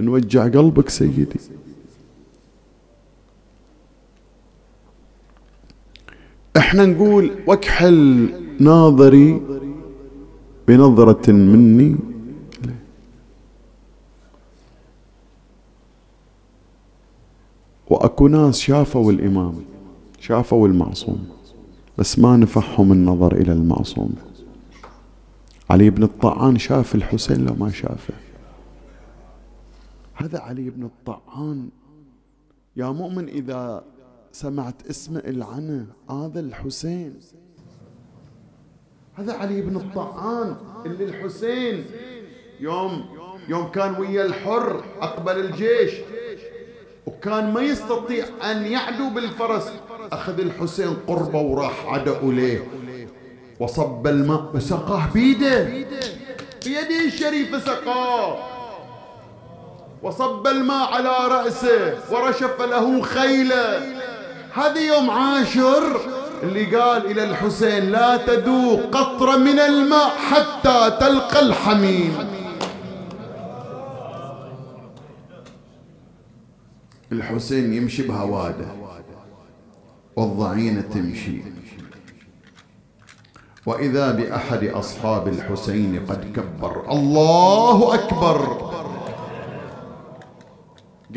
نوجع 0.00 0.42
قلبك 0.44 0.88
سيدي. 0.88 1.40
إحنا 6.56 6.86
نقول 6.86 7.30
وكحل 7.46 8.30
ناظري 8.60 9.42
بنظرة 10.68 11.32
مني. 11.32 11.96
وأكو 17.90 18.28
ناس 18.28 18.60
شافوا 18.60 19.12
الإمام 19.12 19.54
شافوا 20.20 20.68
المعصوم. 20.68 21.41
بس 21.98 22.18
ما 22.18 22.36
نفعهم 22.36 22.92
النظر 22.92 23.32
إلى 23.32 23.52
المعصوم. 23.52 24.14
علي 25.70 25.90
بن 25.90 26.02
الطعان 26.02 26.58
شاف 26.58 26.94
الحسين 26.94 27.44
لو 27.44 27.54
ما 27.54 27.70
شافه. 27.70 28.14
هذا 30.14 30.38
علي 30.38 30.70
بن 30.70 30.84
الطعان. 30.84 31.68
يا 32.76 32.86
مؤمن 32.90 33.28
إذا 33.28 33.84
سمعت 34.32 34.86
اسمه 34.90 35.18
العنة 35.18 35.86
هذا 36.10 36.40
الحسين. 36.40 37.14
هذا 39.14 39.32
علي 39.32 39.62
بن 39.62 39.76
الطعان 39.76 40.56
اللي 40.86 41.04
الحسين 41.04 41.84
يوم 42.60 43.04
يوم 43.48 43.68
كان 43.70 43.94
ويا 44.00 44.26
الحر 44.26 44.84
أقبل 45.00 45.40
الجيش. 45.40 45.92
وكان 47.06 47.52
ما 47.52 47.60
يستطيع 47.60 48.24
أن 48.50 48.62
يعدو 48.66 49.10
بالفرس. 49.10 49.72
أخذ 50.12 50.40
الحسين 50.40 50.96
قربه 51.06 51.38
وراح 51.38 51.86
عدا 51.86 52.18
إليه 52.22 52.68
وصب 53.60 54.06
الماء 54.06 54.50
وسقاه 54.54 55.08
بيده. 55.14 55.64
بيده 56.64 57.04
الشريفة 57.06 57.58
سقاه. 57.58 58.36
وصب 60.02 60.46
الماء 60.46 60.92
على 60.92 61.28
رأسه 61.28 61.94
ورشف 62.10 62.60
له 62.60 63.02
خيله. 63.02 63.82
هذا 64.54 64.80
يوم 64.80 65.10
عاشر 65.10 66.00
اللي 66.42 66.76
قال 66.76 67.06
إلى 67.06 67.24
الحسين 67.24 67.90
لا 67.90 68.16
تذوق 68.16 68.80
قطرة 68.80 69.36
من 69.36 69.58
الماء 69.58 70.10
حتى 70.10 70.96
تلقى 71.00 71.40
الحميم. 71.40 72.18
الحسين 77.12 77.72
يمشي 77.72 78.02
بهواده. 78.02 78.66
والضعينة 80.16 80.80
تمشي. 80.80 81.42
وإذا 83.66 84.12
بأحد 84.12 84.64
أصحاب 84.64 85.28
الحسين 85.28 86.06
قد 86.06 86.32
كبر 86.32 86.90
الله 86.90 87.94
أكبر. 87.94 88.72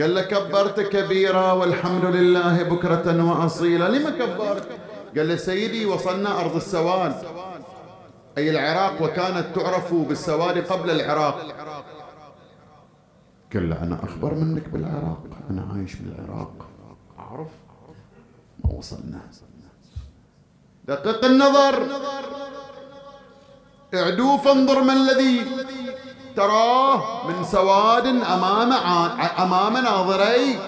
قال 0.01 0.15
له 0.15 0.21
كبرت 0.21 0.79
كبيرة 0.79 1.53
والحمد 1.53 2.05
لله 2.05 2.63
بكرة 2.63 3.23
وأصيلا. 3.23 3.89
لما 3.89 4.09
كبرت؟ 4.09 4.67
قال 5.17 5.27
له 5.27 5.35
سيدي 5.35 5.85
وصلنا 5.85 6.39
أرض 6.39 6.55
السواد. 6.55 7.15
أي 8.37 8.49
العراق 8.49 9.01
وكانت 9.01 9.45
تعرف 9.55 9.93
بالسواد 9.93 10.57
قبل 10.57 10.89
العراق. 10.91 11.37
قال 13.53 13.69
له 13.69 13.83
أنا 13.83 14.03
أخبر 14.03 14.33
منك 14.33 14.69
بالعراق 14.69 15.23
أنا 15.49 15.73
عايش 15.73 15.95
بالعراق. 15.95 16.67
أعرف؟ 17.19 17.64
ما 18.63 18.69
وصلنا. 18.77 19.21
دقق 20.87 21.25
النظر. 21.25 21.75
اعدو 23.93 24.37
فانظر 24.37 24.83
ما 24.83 24.93
الذي 24.93 25.45
تراه 26.35 27.27
من 27.27 27.43
سواد 27.43 28.05
أمام 28.07 28.71
أمام 29.39 29.77
ناظري. 29.77 30.59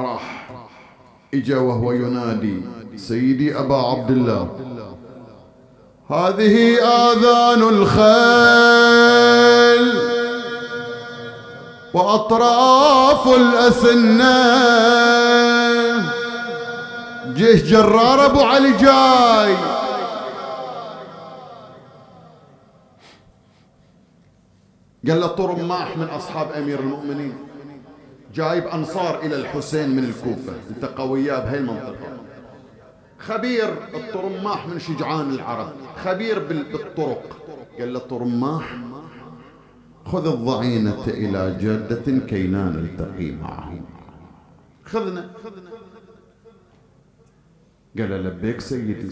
راح 0.00 0.50
إجا 1.34 1.58
وهو 1.58 1.92
ينادي 1.92 2.62
سيدي 2.96 3.58
أبا 3.58 3.76
عبد 3.76 4.10
الله 4.10 4.42
هذه 6.10 6.78
آذان 6.82 7.62
الخيل 7.62 9.39
وأطراف 11.94 13.28
الأسنة. 13.28 14.34
جيش 17.34 17.62
جرار 17.62 18.26
أبو 18.26 18.40
علي 18.40 18.72
جاي. 18.72 19.56
قال 25.08 25.20
له 25.20 25.26
طرماح 25.26 25.96
من 25.96 26.08
أصحاب 26.08 26.52
أمير 26.52 26.80
المؤمنين. 26.80 27.38
جايب 28.34 28.66
أنصار 28.66 29.18
إلى 29.22 29.36
الحسين 29.36 29.90
من 29.90 30.04
الكوفة. 30.04 30.52
أنت 30.70 30.84
قوية 30.84 31.38
بهاي 31.38 31.58
المنطقة. 31.58 32.18
خبير 33.18 33.74
الطرماح 33.94 34.66
من 34.66 34.80
شجعان 34.80 35.30
العرب. 35.30 35.72
خبير 36.04 36.38
بالطرق. 36.38 37.22
قال 37.78 37.92
له 37.92 37.98
طرماح 37.98 38.64
خذ 40.10 40.26
الضعينة 40.26 41.04
إلى 41.06 41.56
جدة 41.60 42.26
كي 42.26 42.46
لا 42.46 42.64
نلتقي 42.64 43.30
معهم. 43.30 43.84
خذنا. 44.84 45.30
قال 47.98 48.10
لبيك 48.24 48.60
سيدي. 48.60 49.08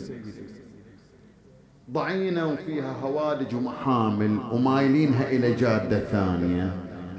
ضعينة 1.91 2.47
وفيها 2.53 2.93
هوادج 2.93 3.55
ومحامل 3.55 4.39
ومايلينها 4.53 5.31
إلى 5.31 5.55
جادة 5.55 6.01
ثانية. 6.01 6.73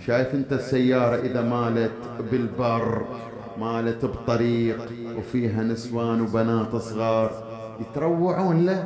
شايف 0.06 0.36
أنت 0.36 0.54
السيارة 0.54 1.16
إذا 1.16 1.42
مالت 1.42 1.92
بالبر 2.32 3.06
مالت 3.60 4.06
بطريق 4.06 4.80
وفيها 5.18 5.64
نسوان 5.64 6.22
وبنات 6.22 6.76
صغار. 6.76 7.30
يتروعون 7.80 8.66
له؟ 8.66 8.80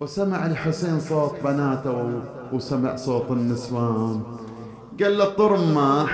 وسمع 0.00 0.46
الحسين 0.46 1.00
صوت 1.08 1.34
بناته 1.44 2.10
وسمع 2.52 2.96
صوت 2.96 3.30
النسوان. 3.30 4.22
قال 5.00 5.18
له 5.18 5.24
طرماح 5.24 6.10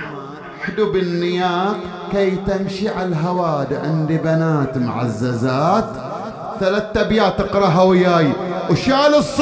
حدو 0.61 0.93
بالنياق 0.93 1.77
كي 2.13 2.31
تمشي 2.31 2.89
على 2.89 3.09
الهواد 3.09 3.75
عندي 3.75 4.19
بنات 4.19 4.77
معززات. 4.77 5.89
ثلاث 6.61 6.97
أبيات 6.97 7.41
اقرأها 7.41 7.83
وياي. 7.83 8.33
وشال 8.71 9.15
الصوت 9.15 9.41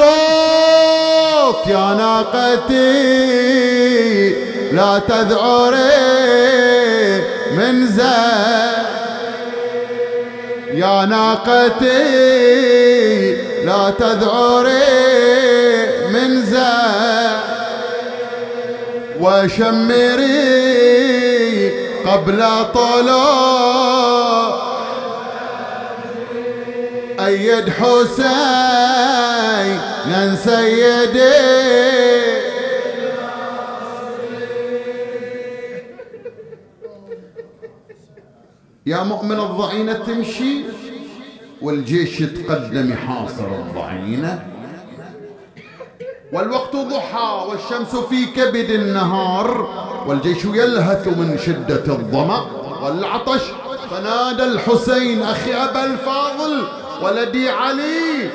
يا 1.67 1.93
ناقتي 1.93 2.99
لا 4.71 4.99
تذعري 4.99 5.79
من 7.57 7.87
زين. 7.87 8.79
يا 10.73 11.05
ناقتي 11.05 11.89
لا 13.69 13.89
تذعري 13.89 14.69
من 16.13 16.45
زين 16.45 17.39
وشمري 19.21 20.39
قبل 22.05 22.39
طلوع 22.73 24.49
أيد 27.25 27.69
حسين 27.69 28.19
سيدي. 30.35 31.49
يا 38.85 39.03
مؤمن 39.03 39.39
الضعينة 39.39 39.93
تمشي؟ 39.93 40.78
والجيش 41.61 42.21
يتقدم 42.21 42.91
يحاصر 42.91 43.45
الضعينة. 43.45 44.45
والوقت 46.33 46.75
ضحى 46.75 47.47
والشمس 47.49 47.95
في 47.95 48.25
كبد 48.25 48.69
النهار. 48.69 49.69
والجيش 50.07 50.45
يلهث 50.45 51.07
من 51.07 51.37
شدة 51.37 51.93
الظمأ. 51.93 52.45
والعطش 52.83 53.41
فنادى 53.91 54.43
الحسين 54.43 55.21
أخي 55.21 55.53
أبا 55.53 55.83
الفاضل 55.83 56.63
ولدي 57.03 57.49
علي. 57.49 58.29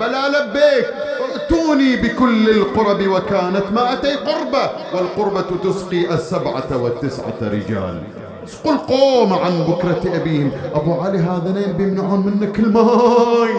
بلا 0.00 0.28
لبيك 0.28 0.86
ائتوني 1.34 1.96
بكل 1.96 2.50
القرب 2.50 3.06
وكانت 3.08 3.64
ما 3.72 3.92
أتي 3.92 4.14
قربة. 4.14 4.70
والقربة 4.94 5.56
تسقي 5.64 6.14
السبعة 6.14 6.76
والتسعة 6.76 7.38
رجال. 7.42 8.02
اسقوا 8.50 8.72
القوم 8.72 9.32
عن 9.32 9.64
بكرة 9.64 10.16
أبيهم. 10.16 10.52
أبو 10.74 11.00
علي 11.00 11.18
هذنين 11.18 11.72
بيمنعون 11.72 12.26
منك 12.26 12.58
الماي 12.58 13.54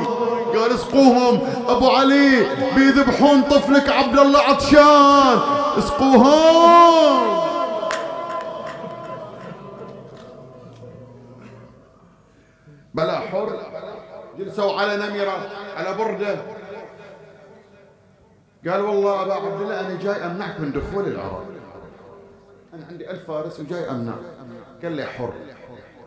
قال 0.55 0.71
اسقوهم. 0.71 1.39
أبو 1.67 1.89
علي 1.89 2.45
بيذبحون 2.75 3.41
طفلك 3.41 3.89
عبد 3.89 4.19
الله 4.19 4.39
عطشان. 4.39 5.39
اسقوهم. 5.77 7.41
بلا 12.93 13.19
حر. 13.19 13.59
جلسوا 14.37 14.81
على 14.81 14.95
نمرة 14.95 15.37
على 15.77 15.97
بردة. 15.97 16.35
قال 18.67 18.81
والله 18.81 19.21
أبا 19.21 19.33
عبد 19.33 19.61
الله 19.61 19.79
أنا 19.79 19.99
جاي 20.01 20.25
أمنعك 20.25 20.59
من 20.59 20.71
دخول 20.71 21.07
العرب 21.07 21.60
أنا 22.73 22.85
عندي 22.85 23.11
ألف 23.11 23.27
فارس 23.27 23.59
وجاي 23.59 23.89
أمنع. 23.89 24.13
قال 24.83 24.91
لي 24.91 25.05
حر. 25.05 25.33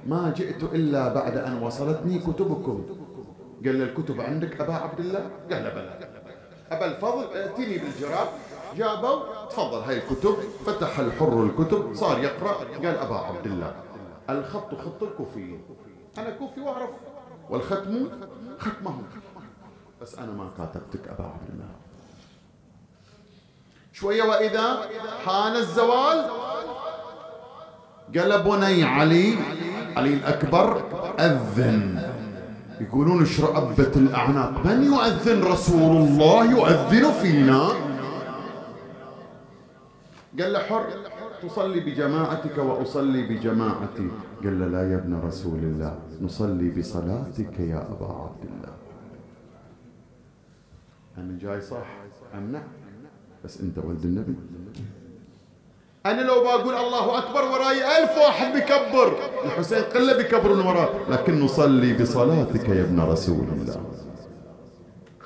ما 0.07 0.33
جئت 0.37 0.62
إلا 0.62 1.15
بعد 1.15 1.37
أن 1.37 1.62
وصلتني 1.62 2.19
كتبكم. 2.19 2.87
قال 3.65 3.75
لي 3.77 3.85
الكتب 3.85 4.21
عندك 4.21 4.61
أبا 4.61 4.75
عبد 4.75 5.01
الله؟ 5.01 5.31
قال 5.51 5.65
له 5.65 5.71
بلى. 5.75 6.09
أبا 6.71 6.87
الفضل 6.87 7.37
ائتني 7.37 7.79
بالجراب. 7.79 8.29
جابوا 8.77 9.47
تفضل 9.47 9.79
هاي 9.79 9.99
الكتب. 9.99 10.37
فتح 10.67 10.99
الحر 10.99 11.43
الكتب 11.43 11.95
صار 11.95 12.19
يقرأ. 12.19 12.55
قال 12.75 12.99
أبا 12.99 13.17
عبد 13.17 13.47
الله 13.47 13.75
الخط 14.31 14.75
خط 14.75 15.03
الكوفيين 15.03 15.62
أنا 16.19 16.31
كوفي 16.31 16.61
وأعرف. 16.61 16.91
والختم؟ 17.51 18.09
ختمهم. 18.59 19.03
بس 20.03 20.15
أنا 20.19 20.33
ما 20.33 20.51
كاتبتك 20.59 21.09
أبا 21.09 21.25
عبد 21.25 21.51
الله. 21.53 21.69
شوية 23.93 24.23
وإذا 24.23 24.89
حان 25.25 25.57
الزوال. 25.57 26.44
قال 28.11 28.43
بني 28.43 28.85
علي 28.85 29.35
علي 29.97 30.15
الأكبر 30.15 30.69
أذن. 31.19 32.03
يقولون 32.81 33.23
اشرأبت 33.23 33.97
الأعناق. 33.97 34.67
من 34.67 34.83
يؤذن 34.83 35.43
رسول 35.43 35.97
الله 35.97 36.51
يؤذن 36.51 37.13
فينا؟ 37.23 37.63
قال 40.39 40.53
له 40.53 40.59
حر 40.59 40.87
تصلي 41.43 41.81
بجماعتك 41.81 42.59
وأصلي 42.59 43.23
بجماعتي. 43.23 44.09
قال 44.43 44.61
له 44.61 44.67
لا 44.67 44.83
يا 44.91 44.97
ابن 44.97 45.15
رسول 45.15 45.59
الله 45.59 45.99
نصلي 46.21 46.69
بصلاتك 46.71 47.61
يا 47.61 47.81
أبا 47.93 48.07
عبد 48.07 48.43
الله. 48.51 48.75
أنا 51.19 51.39
جاي 51.39 51.61
صح؟ 51.61 51.87
أم 52.35 52.53
نعم 52.53 52.69
بس 53.45 53.61
أنت 53.61 53.79
ولد 53.79 54.05
النبي. 54.05 54.35
أنا 56.07 56.21
لو 56.23 56.45
بقول 56.45 56.75
الله 56.75 57.19
أكبر 57.19 57.45
وراي 57.45 57.99
ألف 57.99 58.19
واحد 58.19 58.53
بيكبر 58.53 59.19
الحسين 59.45 59.83
قلة 59.83 60.13
بيكبرون 60.13 60.67
وراه 60.67 60.89
لكن 61.09 61.41
نصلي 61.41 61.93
بصلاتك 61.93 62.69
يا 62.69 62.83
ابن 62.83 63.01
رسول 63.01 63.47
الله. 63.53 63.81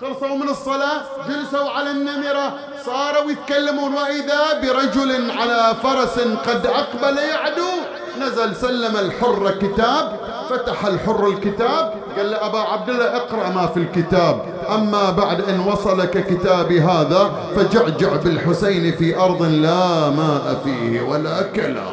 خلصوا 0.00 0.36
من 0.36 0.48
الصلاة 0.48 1.02
جلسوا 1.28 1.70
على 1.70 1.90
النمرة 1.90 2.58
صاروا 2.86 3.30
يتكلمون. 3.30 3.94
وإذا 3.94 4.60
برجل 4.62 5.30
على 5.30 5.74
فرس 5.82 6.18
قد 6.18 6.66
أقبل 6.66 7.18
يعدو 7.18 7.70
نزل 8.18 8.56
سلم 8.56 8.96
الحر 8.96 9.50
كتاب 9.50 10.20
فتح 10.50 10.84
الحر 10.84 11.28
الكتاب 11.28 11.94
قال 12.16 12.30
له 12.30 12.46
أبا 12.46 12.58
عبد 12.58 12.88
الله 12.88 13.16
اقرأ 13.16 13.48
ما 13.48 13.66
في 13.66 13.76
الكتاب. 13.76 14.44
أما 14.68 15.10
بعد 15.10 15.40
إن 15.40 15.60
وصلك 15.60 16.26
كتابي 16.26 16.80
هذا 16.80 17.32
فجعجع 17.56 18.16
بالحسين 18.16 18.96
في 18.96 19.16
أرض 19.16 19.42
لا 19.42 20.10
ماء 20.10 20.60
فيه 20.64 21.00
ولا 21.02 21.42
كلا 21.42 21.86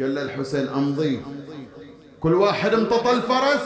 قال 0.00 0.14
له 0.14 0.22
الحسين 0.22 0.68
أمضي. 0.68 1.22
كل 2.20 2.34
واحد 2.34 2.74
امتطى 2.74 3.10
الفرس. 3.10 3.64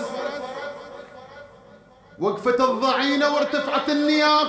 وقفت 2.19 2.61
الضعينة 2.61 3.35
وارتفعت 3.35 3.89
النياق. 3.89 4.49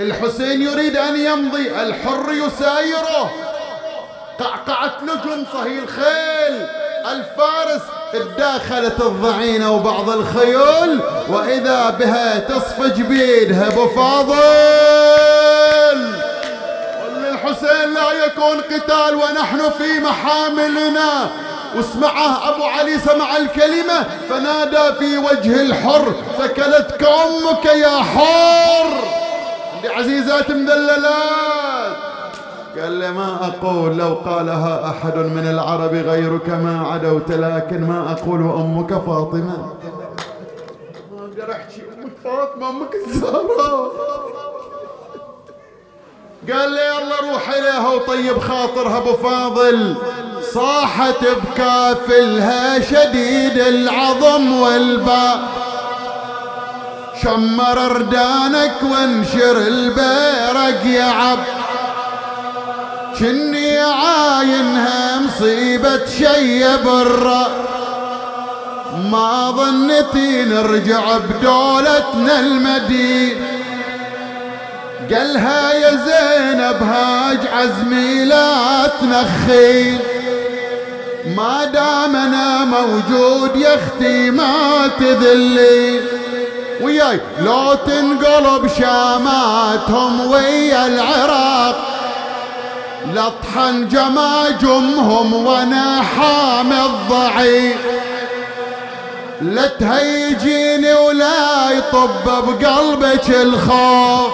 الحسين 0.00 0.62
يريد 0.62 0.96
أن 0.96 1.16
يمضي 1.16 1.70
الحر 1.82 2.32
يسايره. 2.32 3.32
قعقعت 4.40 5.02
نجم 5.02 5.44
صهي 5.52 5.78
الخيل 5.78 6.66
الفارس 7.10 7.82
اداخلت 8.14 9.00
الضعينة 9.00 9.72
وبعض 9.72 10.10
الخيول 10.10 11.00
وإذا 11.28 11.90
بها 11.90 12.38
تصفج 12.38 13.02
بيدها 13.02 13.70
فاضل. 13.70 14.34
للحسين 17.16 17.94
لا 17.94 18.12
يكون 18.26 18.60
قتال 18.60 19.14
ونحن 19.14 19.70
في 19.78 20.00
محاملنا. 20.00 21.30
واسمعه 21.76 22.54
أبو 22.54 22.64
علي 22.64 22.98
سمع 22.98 23.36
الكلمة 23.36 24.06
فنادى 24.28 24.94
في 24.98 25.18
وجه 25.18 25.62
الحر 25.62 26.14
ثكلتك 26.38 27.02
أمك 27.02 27.64
يا 27.64 28.02
حر. 28.02 29.23
بعزيزات 29.84 30.50
مذللات 30.50 31.96
قال 32.80 32.92
لي 32.92 33.12
ما 33.12 33.38
أقول 33.46 33.96
لو 33.96 34.14
قالها 34.14 34.90
أحد 34.90 35.16
من 35.16 35.46
العرب 35.50 35.94
غيرك 35.94 36.48
ما 36.48 36.86
عدوت 36.92 37.30
لكن 37.30 37.80
ما 37.88 38.12
أقول 38.12 38.40
أمك 38.40 38.88
فاطمة. 38.88 39.74
ما 41.12 41.20
أقدر 41.20 41.52
أحكي 41.52 41.82
أمك 41.82 42.12
فاطمة 42.24 42.68
أمك 42.68 42.94
الزهراء. 43.06 43.92
قال 46.52 46.70
لي 46.70 46.80
يلا 46.86 47.32
روح 47.32 47.48
إليها 47.48 47.88
وطيب 47.88 48.38
خاطرها 48.38 48.98
أبو 48.98 49.12
فاضل. 49.12 49.94
صاحت 50.52 51.24
بكافلها 51.24 52.80
شديد 52.80 53.58
العظم 53.58 54.60
والباء. 54.60 55.38
شمر 57.24 57.86
اردانك 57.86 58.74
وانشر 58.82 59.56
البيرق 59.56 60.86
يا 60.86 61.04
عب. 61.04 61.38
كني 63.18 63.78
عاينها 63.78 65.18
مصيبة 65.18 66.06
شي 66.18 66.76
برا. 66.84 67.46
ما 69.10 69.50
ظنتي 69.50 70.44
نرجع 70.44 71.18
بدولتنا 71.18 72.40
المدينة 72.40 73.46
قالها 75.12 75.72
يا 75.72 75.90
زينب 75.90 76.82
هاج 76.82 77.38
عزمي 77.52 78.24
لا 78.24 78.86
تنخين. 79.00 79.98
ما 81.36 81.64
دام 81.64 82.16
أنا 82.16 82.64
موجود 82.64 83.56
يا 83.56 83.74
أختي 83.74 84.30
ما 84.30 84.90
تذلي 84.98 86.00
وياي. 86.80 87.20
لو 87.38 87.74
تنقلب 87.74 88.70
شاماتهم 88.78 90.30
ويا 90.30 90.86
العراق. 90.86 91.76
لطحن 93.14 93.88
جماجمهم 93.88 95.46
وأنا 95.46 96.02
حامي 96.02 96.80
الضعيف 96.80 97.76
لا 99.40 99.66
تهيجيني 99.66 100.94
ولا 100.94 101.70
يطب 101.70 102.24
بقلبك 102.24 103.30
الخوف. 103.30 104.32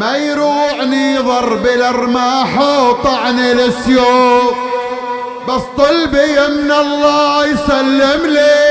ما 0.00 0.16
يروعني 0.16 1.18
ضرب 1.18 1.66
الأرماح 1.66 2.60
وطعن 2.60 3.38
السيوف. 3.38 4.54
بس 5.48 5.62
طلبي 5.78 6.48
من 6.48 6.72
الله 6.72 7.46
يسلم 7.46 8.26
لي. 8.26 8.69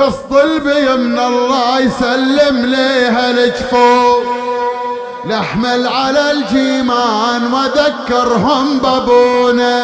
بس 0.00 0.14
طلبي 0.30 0.96
من 0.96 1.18
الله 1.18 1.80
يسلم 1.80 2.66
لي 2.66 3.06
هالجفوف 3.06 4.24
نحمل 5.26 5.88
على 5.88 6.30
الجيمان 6.30 7.52
وذكرهم 7.52 8.78
بابونا. 8.78 9.82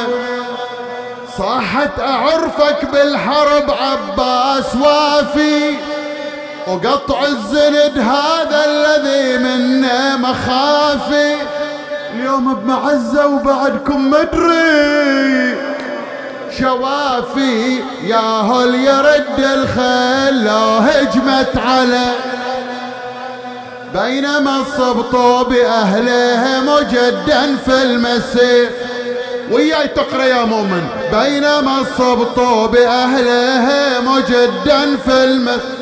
صاحت 1.39 2.01
أعرفك 2.01 2.85
بالحرب 2.93 3.71
عباس 3.71 4.75
وافي. 4.75 5.75
وقطع 6.67 7.25
الزند 7.25 7.99
هذا 7.99 8.65
الذي 8.65 9.39
منه 9.39 10.17
مخافي. 10.17 11.37
اليوم 12.15 12.55
بمعزة 12.55 13.27
وبعدكم 13.27 14.11
مدري. 14.11 15.76
شوافي 16.59 17.81
يا 18.03 18.41
هل 18.41 18.75
يرد 18.75 19.39
الخيل 19.39 20.45
لو 20.45 20.79
هجمت 20.79 21.59
على. 21.59 22.15
بينما 23.95 24.61
الصبطوا 24.61 25.43
بأهله 25.43 26.61
مجدا 26.61 27.57
في 27.67 27.83
المسير. 27.83 28.71
وياي 29.51 29.89
تقرأ 29.89 30.25
يا 30.25 30.45
مؤمن. 30.45 30.87
بينما 31.13 31.81
الصبطوا 31.81 32.67
بأهله 32.67 33.69
مجدا 34.01 34.97
في 34.97 35.25
المسير. 35.25 35.77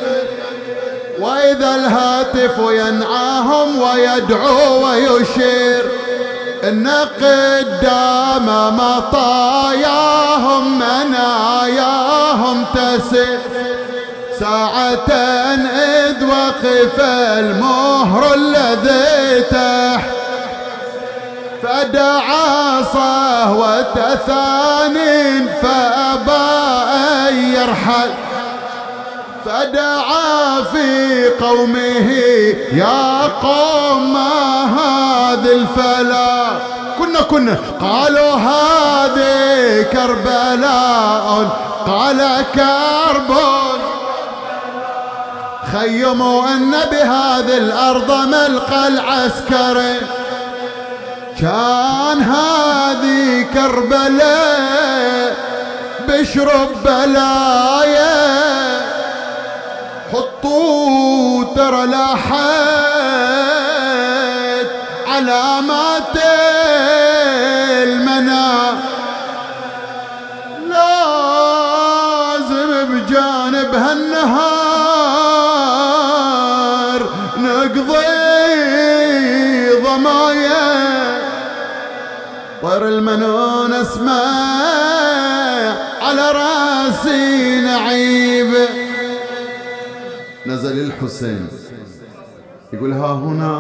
وإذا 1.20 1.74
الهاتف 1.74 2.58
ينعاهم 2.58 3.80
ويدعو 3.80 4.86
ويشير. 4.86 6.03
إن 6.68 6.88
قدام 7.20 8.76
مطاياهم 8.76 10.62
مناياهم 10.78 12.64
تسير. 12.74 13.38
ساعة 14.40 15.10
إذ 15.10 16.24
وقف 16.24 17.00
المهر 17.38 18.34
الذي 18.34 19.42
تحت 19.50 20.10
فدعا 21.62 22.82
صهوة 22.82 23.96
ثانٍ 24.26 24.96
فأبى 25.62 26.46
أن 26.92 27.34
يرحل. 27.54 28.10
فدعا 29.44 30.62
في 30.72 31.28
قومه 31.40 32.10
يا 32.72 33.22
قوم 33.22 34.16
هذه 34.78 35.52
الفلا. 35.52 36.46
كنا 36.98 37.20
كنا. 37.20 37.58
قالوا 37.80 38.32
هذه 38.34 39.82
كربلاء. 39.82 41.48
قال 41.86 42.44
كرب. 42.54 43.36
خيموا 45.72 46.48
أن 46.48 46.70
بهذه 46.92 47.56
الأرض 47.56 48.10
ملقى 48.10 48.88
العسكري 48.88 50.00
كان 51.40 52.22
هذه 52.22 53.46
كربلاء 53.54 55.36
بشرب 56.08 56.68
بلايا. 56.84 58.13
حطوا 60.44 61.44
ترى 61.56 61.86
لاحت 61.86 62.34
علامات 65.06 66.16
المنى. 67.82 68.52
لازم 70.68 72.04
بجانب 72.88 73.74
هالنهار 73.74 74.60
نقضي 77.38 78.04
ضمايا. 79.84 80.64
طير 82.62 82.88
المنون 82.88 83.72
اسمع 83.72 84.24
على 86.02 86.32
راسي 86.32 87.60
نعيب 87.60 88.33
نزل 90.64 90.86
الحسين 90.86 91.48
يقول 92.72 92.92
ها 92.92 93.12
هنا 93.12 93.54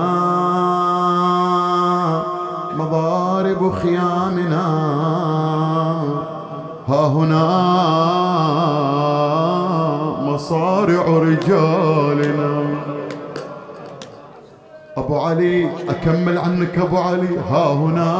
مضارب 2.76 3.72
خيامنا. 3.72 4.66
ها 6.88 7.06
هنا 7.06 7.44
مصارع 10.22 11.04
رجالنا. 11.06 12.64
أبو 14.96 15.18
علي 15.18 15.70
أكمل 15.88 16.38
عنك 16.38 16.78
أبو 16.78 16.96
علي. 16.96 17.38
ها 17.50 17.72
هنا 17.72 18.12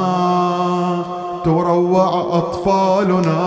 تروع 1.45 2.39
أطفالنا. 2.39 3.41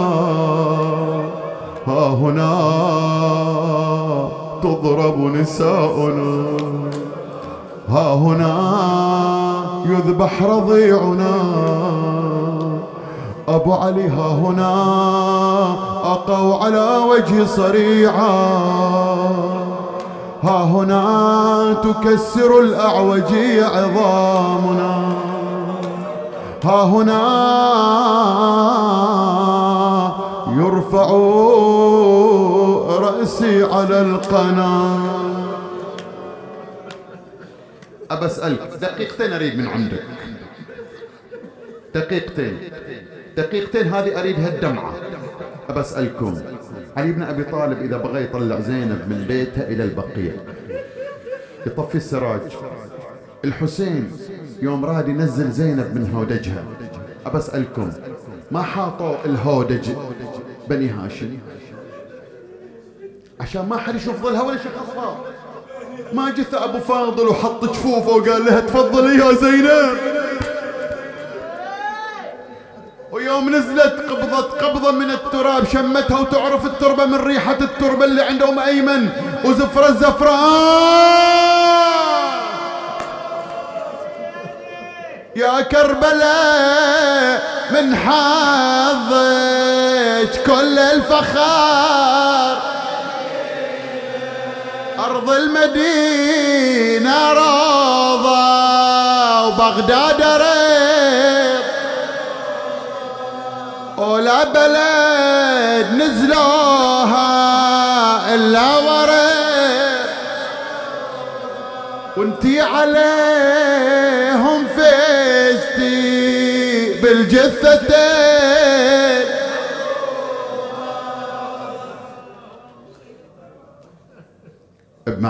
ها 1.87 2.07
هنا 2.09 2.57
تضرب 4.63 5.19
نساؤنا. 5.19 6.45
ها 7.89 8.13
هنا 8.13 8.53
يذبح 9.85 10.43
رضيعنا. 10.43 11.33
أبو 13.49 13.73
علي 13.73 14.09
ها 14.09 14.27
هنا 14.27 14.73
أقوا 16.03 16.63
على 16.63 16.97
وجه 17.09 17.45
صريعا. 17.45 18.37
ها 20.43 20.63
هنا 20.63 21.03
تكسر 21.83 22.59
الأعوجي 22.59 23.61
عظامنا. 23.61 25.13
ها 26.63 26.83
هنا 26.83 27.21
يرفع 30.57 31.09
رأسي 33.27 33.63
على 33.63 34.01
القناة. 34.01 35.57
أبى 38.11 38.25
أسألك 38.25 38.59
دقيقتين 38.81 39.33
أريد 39.33 39.57
من 39.57 39.67
عندك. 39.67 40.03
دقيقتين. 41.95 42.57
دقيقتين 43.37 43.87
هذه 43.87 44.19
أريدها 44.19 44.47
الدمعة. 44.47 44.93
أبى 45.69 45.79
أسألكم 45.79 46.41
علي 46.97 47.11
بن 47.11 47.23
أبي 47.23 47.43
طالب 47.43 47.81
إذا 47.81 47.97
بغى 47.97 48.23
يطلع 48.23 48.59
زينب 48.59 49.01
من 49.09 49.25
بيته 49.27 49.61
إلى 49.61 49.83
البقيع. 49.83 50.33
يطفي 51.65 51.95
السراج. 51.95 52.41
الحسين 53.45 54.11
يوم 54.61 54.85
راد 54.85 55.07
ينزل 55.07 55.51
زينب 55.51 55.95
من 55.95 56.11
هودجها. 56.15 56.63
أبى 57.25 57.37
أسألكم 57.37 57.91
ما 58.51 58.61
حاطوا 58.61 59.15
الهودج 59.25 59.89
بني 60.69 60.89
هاشم؟ 60.89 61.37
عشان 63.39 63.65
ما 63.69 63.77
حد 63.77 63.95
يشوف 63.95 64.15
ظلها 64.23 64.41
ولا 64.41 64.55
أصفار 64.55 65.25
ما 66.13 66.29
جث 66.29 66.53
أبو 66.53 66.79
فاضل 66.79 67.27
وحط 67.27 67.65
جفوفه 67.65 68.09
وقال 68.09 68.45
لها 68.45 68.59
تفضلي 68.59 69.25
يا 69.25 69.33
زينب. 69.33 69.97
ويوم 73.11 73.49
نزلت 73.49 74.09
قبضت 74.09 74.63
قبضة 74.63 74.91
من 74.91 75.11
التراب 75.11 75.67
شمتها 75.73 76.19
وتعرف 76.19 76.65
التربة 76.65 77.05
من 77.05 77.15
ريحة 77.15 77.57
التربة 77.61 78.05
اللي 78.05 78.21
عند 78.21 78.43
أم 78.43 78.59
أيمن 78.59 79.09
وزفرة 79.45 79.87
الزفران 79.89 80.37
يا 85.35 85.61
كربلاء 85.61 87.41
من 87.71 87.95
حظك 87.95 89.37
كل 90.45 90.79
الفخار. 90.79 92.76
أرض 95.07 95.29
المدينة 95.29 97.17
روضة 97.33 98.47
وبغداد 99.47 100.21
ريض 100.21 101.63
ولا 103.97 104.43
بلد 104.43 105.87
نزلوها 106.01 107.25
إلا 108.35 108.77
ورد 108.77 110.07
وانتي 112.17 112.61
عليهم 112.61 114.36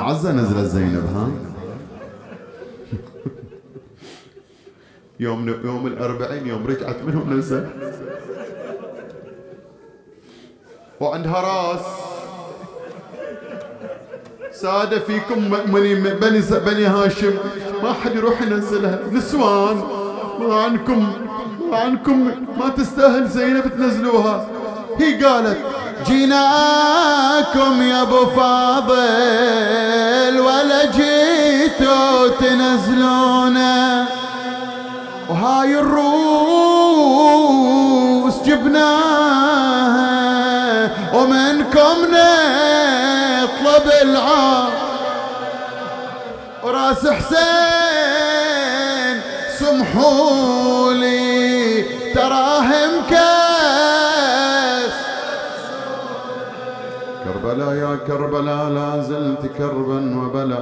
بمعزة 0.07 0.31
نزلت 0.31 0.65
زينب 0.65 1.05
ها؟ 1.15 1.31
يوم 5.19 5.49
يوم 5.49 5.87
الأربعين 5.87 6.47
يوم 6.47 6.67
رجعت 6.67 6.95
منهم 7.01 7.33
نزل 7.33 7.67
وعندها 10.99 11.41
راس. 11.41 11.85
سادة 14.51 14.99
فيكم 14.99 15.49
بني 15.49 15.95
بني 15.95 16.41
بني 16.65 16.85
هاشم. 16.85 17.33
ما 17.83 17.93
حد 17.93 18.15
يروح 18.15 18.41
ينزلها. 18.41 18.99
نسوان. 19.11 19.77
ما 20.39 20.55
عنكم 20.55 21.13
ما 21.71 21.77
عنكم. 21.77 22.31
ما 22.59 22.69
تستاهل 22.69 23.27
زينب 23.27 23.67
تنزلوها. 23.67 24.47
هي 24.97 25.23
قالت 25.23 25.57
جيناكم 26.07 27.81
يا 27.81 28.01
أبو 28.01 28.25
فاضل 28.25 28.95
ولا 30.39 30.85
جيتوا 30.85 32.27
تنزلونا. 32.27 34.05
وهاي 35.29 35.79
الروس 35.79 36.33
جبناها 38.45 39.97
ومنكم 41.13 41.95
نطلب 42.11 43.91
العار. 44.01 44.71
وراس 46.63 47.07
حسين 47.07 47.47
سمحوا 49.59 50.66
كربلاء 57.57 57.73
يا 57.73 57.95
كربلاء 58.07 58.69
لا 58.69 59.01
زلت 59.01 59.45
كربا 59.57 59.99
وبلا. 60.21 60.61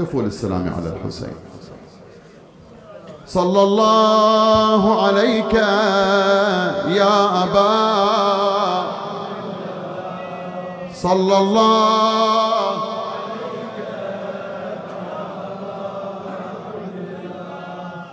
قفوا 0.00 0.22
للسلام 0.22 0.74
على 0.76 0.88
الحسين. 0.96 1.36
صلى 3.26 3.62
الله 3.62 5.06
عليك 5.06 5.54
يا 7.00 7.42
أبا. 7.44 7.72
صلى 10.94 11.38
الله. 11.38 12.72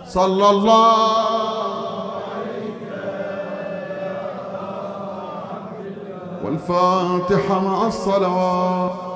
صلى 0.08 0.50
الله. 0.50 1.39
والفاتحة 6.50 7.60
مع 7.60 7.86
الصلوات. 7.86 9.09